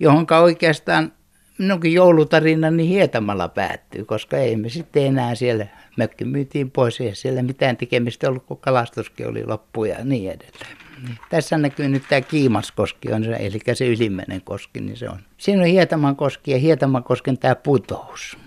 johon 0.00 0.26
oikeastaan 0.42 1.12
minunkin 1.58 1.92
joulutarinani 1.92 2.88
hietamalla 2.88 3.48
päättyy, 3.48 4.04
koska 4.04 4.36
ei 4.36 4.56
me 4.56 4.68
sitten 4.68 5.06
enää 5.06 5.34
siellä, 5.34 5.66
mökki 5.96 6.24
myytiin 6.24 6.70
pois, 6.70 7.00
ei 7.00 7.14
siellä 7.14 7.42
mitään 7.42 7.76
tekemistä 7.76 8.28
ollut, 8.28 8.46
kun 8.46 8.58
kalastuskin 8.58 9.28
oli 9.28 9.46
loppu 9.46 9.84
ja 9.84 10.04
niin 10.04 10.30
edelleen. 10.30 10.89
Tässä 11.30 11.58
näkyy 11.58 11.88
nyt 11.88 12.02
tämä 12.08 12.20
Kiimaskoski, 12.20 13.12
on 13.12 13.24
se, 13.24 13.36
eli 13.38 13.58
se 13.72 13.86
ylimmäinen 13.86 14.42
koski, 14.42 14.80
niin 14.80 14.96
se 14.96 15.08
on. 15.08 15.18
Siinä 15.36 15.62
on 15.62 15.68
Hietaman 15.68 16.16
koski 16.16 16.50
ja 16.50 16.58
Hietaman 16.58 17.04
kosken 17.04 17.38
tämä 17.38 17.54
putous. 17.54 18.38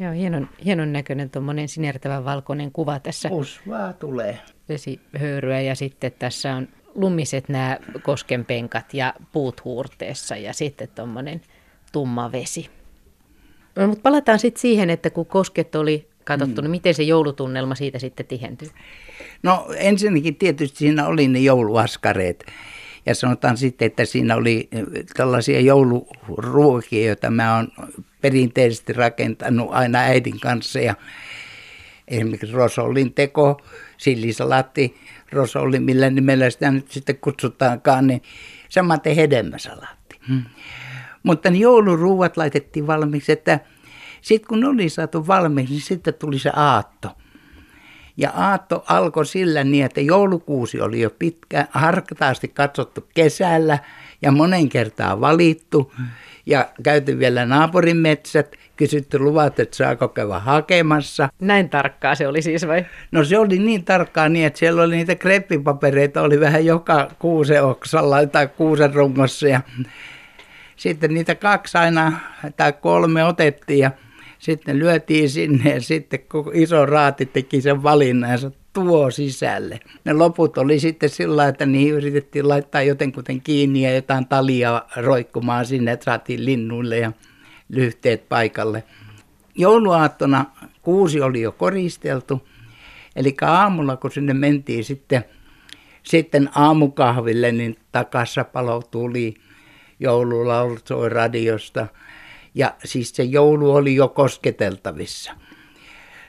Joo, 0.00 0.12
hienon, 0.12 0.48
hienon 0.64 0.92
näköinen 0.92 1.30
tuommoinen 1.30 1.68
sinertävän 1.68 2.24
valkoinen 2.24 2.72
kuva 2.72 2.98
tässä. 2.98 3.28
Usvaa 3.32 3.92
tulee. 3.92 4.38
Vesihöyryä 4.68 5.60
ja 5.60 5.74
sitten 5.74 6.12
tässä 6.18 6.54
on 6.54 6.68
lumiset 6.94 7.48
nämä 7.48 7.78
koskenpenkat 8.02 8.94
ja 8.94 9.14
puut 9.32 9.64
huurteessa 9.64 10.36
ja 10.36 10.52
sitten 10.52 10.88
tuommoinen 10.94 11.40
tumma 11.92 12.32
vesi. 12.32 12.70
No, 13.76 13.86
mutta 13.86 14.02
palataan 14.02 14.38
sitten 14.38 14.60
siihen, 14.60 14.90
että 14.90 15.10
kun 15.10 15.26
kosket 15.26 15.74
oli 15.74 16.09
katsottu, 16.38 16.60
mm. 16.60 16.64
niin 16.64 16.70
miten 16.70 16.94
se 16.94 17.02
joulutunnelma 17.02 17.74
siitä 17.74 17.98
sitten 17.98 18.26
tihentyi? 18.26 18.70
No 19.42 19.66
ensinnäkin 19.76 20.36
tietysti 20.36 20.78
siinä 20.78 21.06
oli 21.06 21.28
ne 21.28 21.38
jouluaskareet. 21.38 22.46
Ja 23.06 23.14
sanotaan 23.14 23.56
sitten, 23.56 23.86
että 23.86 24.04
siinä 24.04 24.36
oli 24.36 24.68
tällaisia 25.16 25.60
jouluruokia, 25.60 27.06
joita 27.06 27.30
mä 27.30 27.56
oon 27.56 27.68
perinteisesti 28.20 28.92
rakentanut 28.92 29.68
aina 29.72 29.98
äidin 29.98 30.40
kanssa. 30.40 30.80
Ja 30.80 30.94
esimerkiksi 32.08 32.56
rosollin 32.56 33.14
teko, 33.14 33.60
sillisalaatti, 33.96 34.96
rosolli, 35.32 35.80
millä 35.80 36.10
nimellä 36.10 36.50
sitä 36.50 36.70
nyt 36.70 36.90
sitten 36.90 37.18
kutsutaankaan, 37.18 38.06
niin 38.06 38.22
samaten 38.68 39.16
hedelmäsalaatti. 39.16 40.20
Hmm. 40.28 40.42
Mutta 41.22 41.50
ne 41.50 41.58
jouluruuat 41.58 42.36
laitettiin 42.36 42.86
valmiiksi, 42.86 43.32
että 43.32 43.60
sitten 44.22 44.48
kun 44.48 44.64
oli 44.64 44.88
saatu 44.88 45.26
valmiiksi, 45.26 45.74
niin 45.74 45.82
sitten 45.82 46.14
tuli 46.14 46.38
se 46.38 46.50
aatto. 46.56 47.08
Ja 48.16 48.30
aatto 48.30 48.84
alkoi 48.88 49.26
sillä 49.26 49.64
niin, 49.64 49.84
että 49.84 50.00
joulukuusi 50.00 50.80
oli 50.80 51.00
jo 51.00 51.10
pitkä, 51.10 51.66
harkataasti 51.70 52.48
katsottu 52.48 53.06
kesällä 53.14 53.78
ja 54.22 54.32
monen 54.32 54.68
kertaa 54.68 55.20
valittu. 55.20 55.92
Ja 56.46 56.68
käyty 56.82 57.18
vielä 57.18 57.46
naapurin 57.46 57.96
metsät, 57.96 58.56
kysytty 58.76 59.18
luvat, 59.18 59.60
että 59.60 59.76
saako 59.76 60.08
käydä 60.08 60.38
hakemassa. 60.38 61.28
Näin 61.40 61.68
tarkkaa 61.68 62.14
se 62.14 62.28
oli 62.28 62.42
siis 62.42 62.66
vai? 62.66 62.86
No 63.12 63.24
se 63.24 63.38
oli 63.38 63.58
niin 63.58 63.84
tarkkaa 63.84 64.28
niin, 64.28 64.46
että 64.46 64.58
siellä 64.58 64.82
oli 64.82 64.96
niitä 64.96 65.14
kreppipapereita, 65.14 66.22
oli 66.22 66.40
vähän 66.40 66.64
joka 66.64 67.10
kuusen 67.18 67.64
oksalla 67.64 68.26
tai 68.26 68.48
kuusen 68.48 68.94
rungossa. 68.94 69.48
Ja 69.48 69.60
sitten 70.76 71.14
niitä 71.14 71.34
kaksi 71.34 71.78
aina 71.78 72.12
tai 72.56 72.72
kolme 72.72 73.24
otettiin 73.24 73.78
ja 73.78 73.90
sitten 74.40 74.78
lyötiin 74.78 75.30
sinne 75.30 75.70
ja 75.70 75.80
sitten 75.80 76.20
koko 76.28 76.50
iso 76.54 76.86
raati 76.86 77.26
teki 77.26 77.60
sen 77.60 77.82
valinnan 77.82 78.30
ja 78.30 78.50
tuo 78.72 79.10
sisälle. 79.10 79.80
Ne 80.04 80.12
loput 80.12 80.58
oli 80.58 80.80
sitten 80.80 81.08
sillä 81.08 81.48
että 81.48 81.66
niihin 81.66 81.94
yritettiin 81.94 82.48
laittaa 82.48 82.82
jotenkuten 82.82 83.40
kiinni 83.40 83.82
ja 83.82 83.94
jotain 83.94 84.26
talia 84.26 84.82
roikkumaan 84.96 85.66
sinne, 85.66 85.92
että 85.92 86.04
saatiin 86.04 86.44
linnuille 86.44 86.98
ja 86.98 87.12
lyhteet 87.68 88.28
paikalle. 88.28 88.84
Jouluaattona 89.54 90.44
kuusi 90.82 91.20
oli 91.20 91.40
jo 91.40 91.52
koristeltu, 91.52 92.48
eli 93.16 93.34
aamulla 93.42 93.96
kun 93.96 94.10
sinne 94.10 94.34
mentiin 94.34 94.84
sitten, 94.84 95.24
sitten 96.02 96.50
aamukahville, 96.54 97.52
niin 97.52 97.76
takassa 97.92 98.44
palo 98.44 98.82
tuli, 98.90 99.34
joululaulut 100.00 100.86
soi 100.86 101.08
radiosta– 101.08 101.86
ja 102.54 102.74
siis 102.84 103.10
se 103.10 103.22
joulu 103.22 103.74
oli 103.74 103.94
jo 103.94 104.08
kosketeltavissa. 104.08 105.32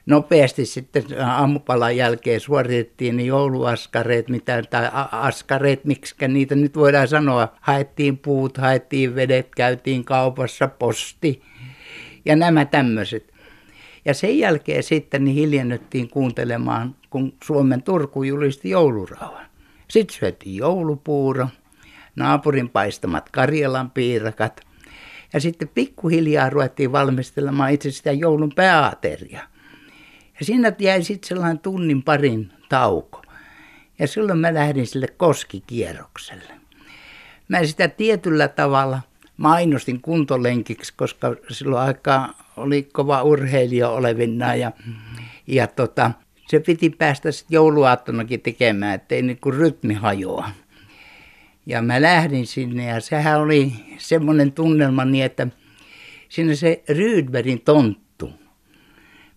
Nopeasti 0.06 0.66
sitten 0.66 1.04
aamupalan 1.26 1.98
jälkeen 1.98 2.40
suoritettiin 2.40 3.18
ne 3.18 3.24
jouluaskareet, 3.24 4.30
mitä, 4.30 4.64
tai 4.70 4.90
askareet, 5.12 5.86
miksi 5.86 6.16
niitä 6.28 6.56
nyt 6.56 6.76
voidaan 6.76 7.08
sanoa. 7.08 7.48
Haettiin 7.62 8.18
puut, 8.18 8.58
haettiin 8.58 9.16
vedet, 9.16 9.56
käytiin 9.56 10.06
kaupassa, 10.06 10.68
posti 10.68 11.42
ja 12.26 12.36
nämä 12.36 12.66
tämmöiset. 12.66 13.34
Ja 14.06 14.14
sen 14.14 14.40
jälkeen 14.40 14.84
sitten 14.84 15.24
niin 15.24 15.36
hiljennyttiin 15.36 16.10
kuuntelemaan, 16.10 16.96
kun 17.10 17.34
Suomen 17.44 17.84
Turku 17.84 18.24
julisti 18.24 18.70
joulurauhan. 18.70 19.46
Sitten 19.88 20.18
syötiin 20.18 20.56
joulupuuro, 20.56 21.48
naapurin 22.16 22.70
paistamat 22.70 23.30
Karjalan 23.30 23.92
piirakat– 23.92 24.62
ja 25.34 25.40
sitten 25.40 25.68
pikkuhiljaa 25.68 26.50
ruvettiin 26.50 26.92
valmistelemaan 26.92 27.72
itse 27.72 27.92
sitä 27.92 28.12
joulun 28.12 28.52
pääateriaa. 28.56 29.48
Ja 30.40 30.46
siinä 30.46 30.74
jäi 30.80 31.04
sitten 31.04 31.28
sellainen 31.28 31.60
tunnin 31.60 32.04
parin 32.04 32.52
tauko. 32.70 33.22
Ja 34.00 34.08
silloin 34.08 34.40
mä 34.40 34.54
lähdin 34.54 34.88
sille 34.88 35.08
koskikierrokselle. 35.08 36.54
Mä 37.48 37.64
sitä 37.64 37.88
tietyllä 37.88 38.48
tavalla 38.48 39.02
mainostin 39.38 40.02
kuntolenkiksi, 40.02 40.94
koska 40.98 41.36
silloin 41.50 41.88
aikaa 41.88 42.34
oli 42.58 42.84
kova 42.84 43.24
urheilija 43.24 43.90
olevinna 43.90 44.56
ja, 44.56 44.72
ja 45.48 45.68
tota, 45.68 46.12
se 46.48 46.60
piti 46.60 46.90
päästä 46.90 47.32
sitten 47.32 47.56
jouluaattonakin 47.56 48.42
tekemään, 48.42 48.96
ettei 48.96 49.22
niinku 49.22 49.52
rytmi 49.52 49.94
hajoa. 49.94 50.50
Ja 51.66 51.82
mä 51.82 52.02
lähdin 52.02 52.48
sinne 52.48 52.86
ja 52.86 53.00
sehän 53.00 53.42
oli 53.42 53.74
semmoinen 53.98 54.52
tunnelma 54.52 55.06
niin, 55.06 55.26
että 55.26 55.48
siinä 56.30 56.56
se 56.56 56.84
Rydbergin 56.90 57.62
tonttu, 57.62 58.32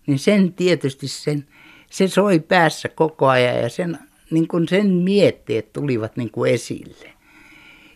niin 0.07 0.19
sen 0.19 0.53
tietysti 0.53 1.07
sen, 1.07 1.47
se 1.91 2.07
soi 2.07 2.39
päässä 2.39 2.89
koko 2.89 3.27
ajan 3.27 3.55
ja 3.55 3.69
sen, 3.69 3.97
niin 4.31 4.47
kuin 4.47 4.67
sen 4.67 4.87
mietteet 4.87 5.73
tulivat 5.73 6.17
niin 6.17 6.31
kuin 6.31 6.53
esille. 6.53 7.13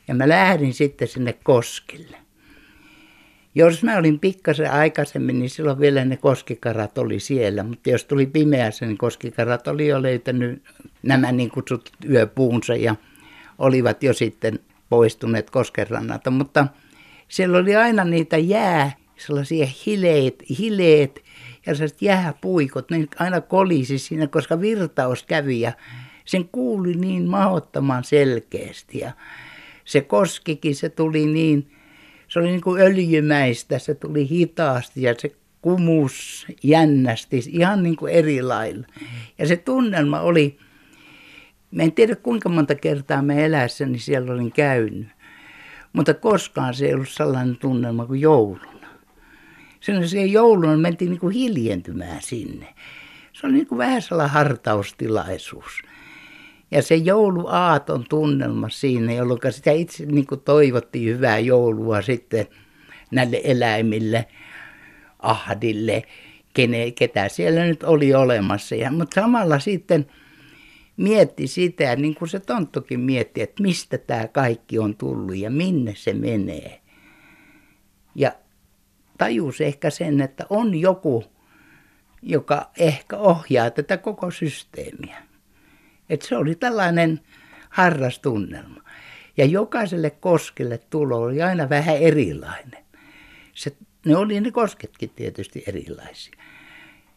Ja 0.08 0.16
mä 0.16 0.30
lähdin 0.30 0.74
sitten 0.74 1.08
sinne 1.08 1.34
koskille. 1.34 2.18
Jos 3.56 3.84
mä 3.84 3.98
olin 3.98 4.20
pikkasen 4.20 4.72
aikaisemmin, 4.72 5.40
niin 5.40 5.50
silloin 5.50 5.80
vielä 5.80 6.06
ne 6.06 6.18
koskikarat 6.18 6.98
oli 6.98 7.20
siellä, 7.20 7.64
mutta 7.64 7.90
jos 7.90 8.06
tuli 8.06 8.26
pimeässä, 8.26 8.86
niin 8.86 8.98
koskikarat 8.98 9.68
oli 9.68 9.88
jo 9.88 10.02
löytänyt 10.02 10.64
nämä 11.04 11.32
niin 11.32 11.50
kutsut 11.52 11.90
yöpuunsa 12.10 12.76
ja 12.76 12.96
olivat 13.60 14.04
jo 14.04 14.14
sitten 14.14 14.60
poistuneet 14.90 15.50
koskerannalta, 15.50 16.32
mutta 16.32 16.68
siellä 17.28 17.58
oli 17.58 17.76
aina 17.76 18.04
niitä 18.04 18.38
jää, 18.38 18.92
sellaisia 19.18 19.68
hileet, 19.86 20.44
hileet 20.60 21.24
ja 21.66 21.76
sellaiset 21.76 22.02
jääpuikot, 22.02 22.92
ne 22.92 23.08
aina 23.20 23.42
kolisi 23.42 23.98
siinä, 23.98 24.28
koska 24.28 24.62
virtaus 24.62 25.24
kävi 25.24 25.62
ja 25.62 25.72
sen 26.26 26.50
kuuli 26.52 26.94
niin 26.94 27.30
mahdottoman 27.30 28.04
selkeästi 28.04 29.00
ja 29.00 29.12
se 29.86 30.02
koskikin, 30.02 30.76
se 30.76 30.90
tuli 30.90 31.26
niin, 31.26 31.72
se 32.28 32.40
oli 32.40 32.48
niin 32.48 32.62
kuin 32.62 32.82
öljymäistä, 32.82 33.80
se 33.80 33.96
tuli 33.96 34.30
hitaasti 34.30 35.02
ja 35.02 35.16
se 35.18 35.32
kumus 35.62 36.48
jännästi 36.64 37.44
ihan 37.48 37.84
niin 37.84 37.96
kuin 37.96 38.14
eri 38.14 38.42
lailla. 38.42 38.88
Ja 39.38 39.48
se 39.48 39.58
tunnelma 39.58 40.20
oli, 40.20 40.58
Mä 41.72 41.84
en 41.84 41.92
tiedä 41.92 42.16
kuinka 42.16 42.50
monta 42.50 42.76
kertaa 42.76 43.22
mä 43.22 43.34
elässäni 43.34 44.00
siellä 44.00 44.34
olin 44.34 44.52
käynyt, 44.52 45.08
mutta 45.94 46.14
koskaan 46.14 46.74
se 46.74 46.86
ei 46.86 46.94
ollut 46.94 47.10
sellainen 47.10 47.58
tunnelma 47.58 48.06
kuin 48.06 48.22
jouluna. 48.22 48.90
Sen 49.80 50.10
se 50.10 50.26
jouluna 50.26 50.78
mentiin 50.78 51.12
niin 51.12 51.20
kuin 51.20 51.34
hiljentymään 51.34 52.22
sinne. 52.22 52.68
Se 53.34 53.48
oli 53.48 53.54
niin 53.54 53.68
kuin 53.68 53.78
vähän 53.78 54.02
sellainen 54.02 54.34
hartaustilaisuus. 54.34 55.82
Ja 56.72 56.82
se 56.82 56.96
jouluaaton 56.96 58.06
tunnelma 58.10 58.70
siinä, 58.70 59.14
jolloin 59.14 59.40
sitä 59.50 59.72
itse 59.72 60.06
niin 60.06 60.28
kuin 60.28 60.42
toivottiin 60.42 61.16
hyvää 61.16 61.40
joulua 61.40 62.02
sitten 62.02 62.48
näille 63.12 63.42
eläimille, 63.44 64.26
ahdille, 65.20 66.04
kene, 66.54 66.92
ketä 66.92 67.30
siellä 67.30 67.66
nyt 67.66 67.84
oli 67.84 68.14
olemassa. 68.14 68.76
Ja, 68.76 68.92
mutta 68.92 69.22
samalla 69.22 69.60
sitten– 69.60 70.06
mietti 71.00 71.48
sitä, 71.48 71.96
niin 71.96 72.16
kuin 72.16 72.30
se 72.30 72.40
tonttukin 72.40 73.00
mietti, 73.00 73.42
että 73.42 73.64
mistä 73.64 73.98
tämä 73.98 74.28
kaikki 74.28 74.80
on 74.80 74.96
tullut 74.96 75.38
ja 75.38 75.50
minne 75.50 75.94
se 75.96 76.14
menee. 76.14 76.82
Ja 78.16 78.32
tajus 79.18 79.62
ehkä 79.62 79.90
sen, 79.90 80.22
että 80.22 80.46
on 80.50 80.76
joku, 80.76 81.24
joka 82.22 82.72
ehkä 82.78 83.18
ohjaa 83.18 83.72
tätä 83.72 83.98
koko 83.98 84.32
systeemiä. 84.32 85.24
Että 86.10 86.28
se 86.28 86.38
oli 86.38 86.56
tällainen 86.56 87.20
harrastunnelma. 87.70 88.82
Ja 89.38 89.46
jokaiselle 89.46 90.10
koskelle 90.10 90.78
tulo 90.78 91.18
oli 91.18 91.42
aina 91.42 91.70
vähän 91.70 91.98
erilainen. 91.98 92.86
Se, 93.54 93.76
ne 94.06 94.16
oli 94.16 94.42
ne 94.42 94.52
kosketkin 94.52 95.10
tietysti 95.10 95.64
erilaisia. 95.68 96.36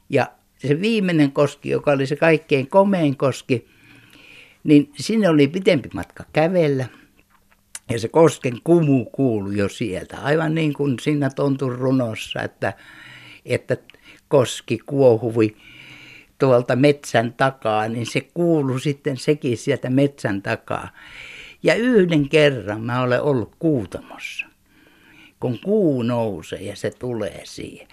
Ja 0.09 0.33
se 0.69 0.81
viimeinen 0.81 1.33
koski, 1.33 1.69
joka 1.69 1.91
oli 1.91 2.07
se 2.07 2.17
kaikkein 2.17 2.67
komein 2.67 3.17
koski, 3.17 3.69
niin 4.65 4.93
sinne 4.97 5.29
oli 5.29 5.49
pitempi 5.49 5.89
matka 5.95 6.25
kävellä. 6.33 6.87
Ja 7.91 7.99
se 7.99 8.09
kosken 8.09 8.59
kumu 8.65 9.05
kuului 9.05 9.57
jo 9.57 9.69
sieltä, 9.69 10.19
aivan 10.19 10.55
niin 10.55 10.73
kuin 10.73 10.97
siinä 11.01 11.31
tontun 11.31 11.73
runossa, 11.73 12.43
että, 12.43 12.73
että 13.47 13.77
koski 14.29 14.79
kuohui 14.87 15.57
tuolta 16.39 16.77
metsän 16.77 17.33
takaa, 17.33 17.89
niin 17.89 18.07
se 18.07 18.21
kuului 18.21 18.81
sitten 18.81 19.17
sekin 19.17 19.57
sieltä 19.57 19.91
metsän 19.91 20.43
takaa. 20.43 20.89
Ja 21.63 21.75
yhden 21.75 22.29
kerran 22.29 22.81
mä 22.81 23.03
olen 23.03 23.23
ollut 23.23 23.57
Kuutamossa 23.59 24.52
kun 25.43 25.59
kuu 25.65 26.03
nousee 26.03 26.63
ja 26.63 26.77
se 26.77 26.91
tulee 26.91 27.41
siihen. 27.45 27.89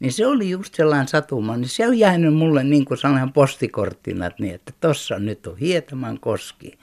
Niin 0.00 0.12
se 0.12 0.26
oli 0.26 0.50
just 0.50 0.74
sellainen 0.74 1.08
satuma, 1.08 1.56
niin 1.56 1.68
se 1.68 1.86
on 1.86 1.98
jäänyt 1.98 2.34
mulle 2.34 2.64
niin 2.64 2.84
kuin 2.84 2.98
sellainen 2.98 3.32
postikorttina, 3.32 4.30
niin 4.38 4.54
että 4.54 4.72
tossa 4.80 5.18
nyt 5.18 5.46
on 5.46 5.58
Hietaman 5.58 6.20
koski. 6.20 6.78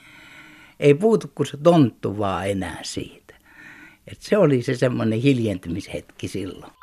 ei 0.80 0.94
puutu 0.94 1.30
kuin 1.34 1.46
se 1.46 1.56
tonttu 1.56 2.18
vaan 2.18 2.48
enää 2.48 2.78
siitä. 2.82 3.34
Et 4.06 4.20
se 4.20 4.36
oli 4.36 4.62
se 4.62 4.74
semmoinen 4.74 5.20
hiljentymishetki 5.20 6.28
silloin. 6.28 6.77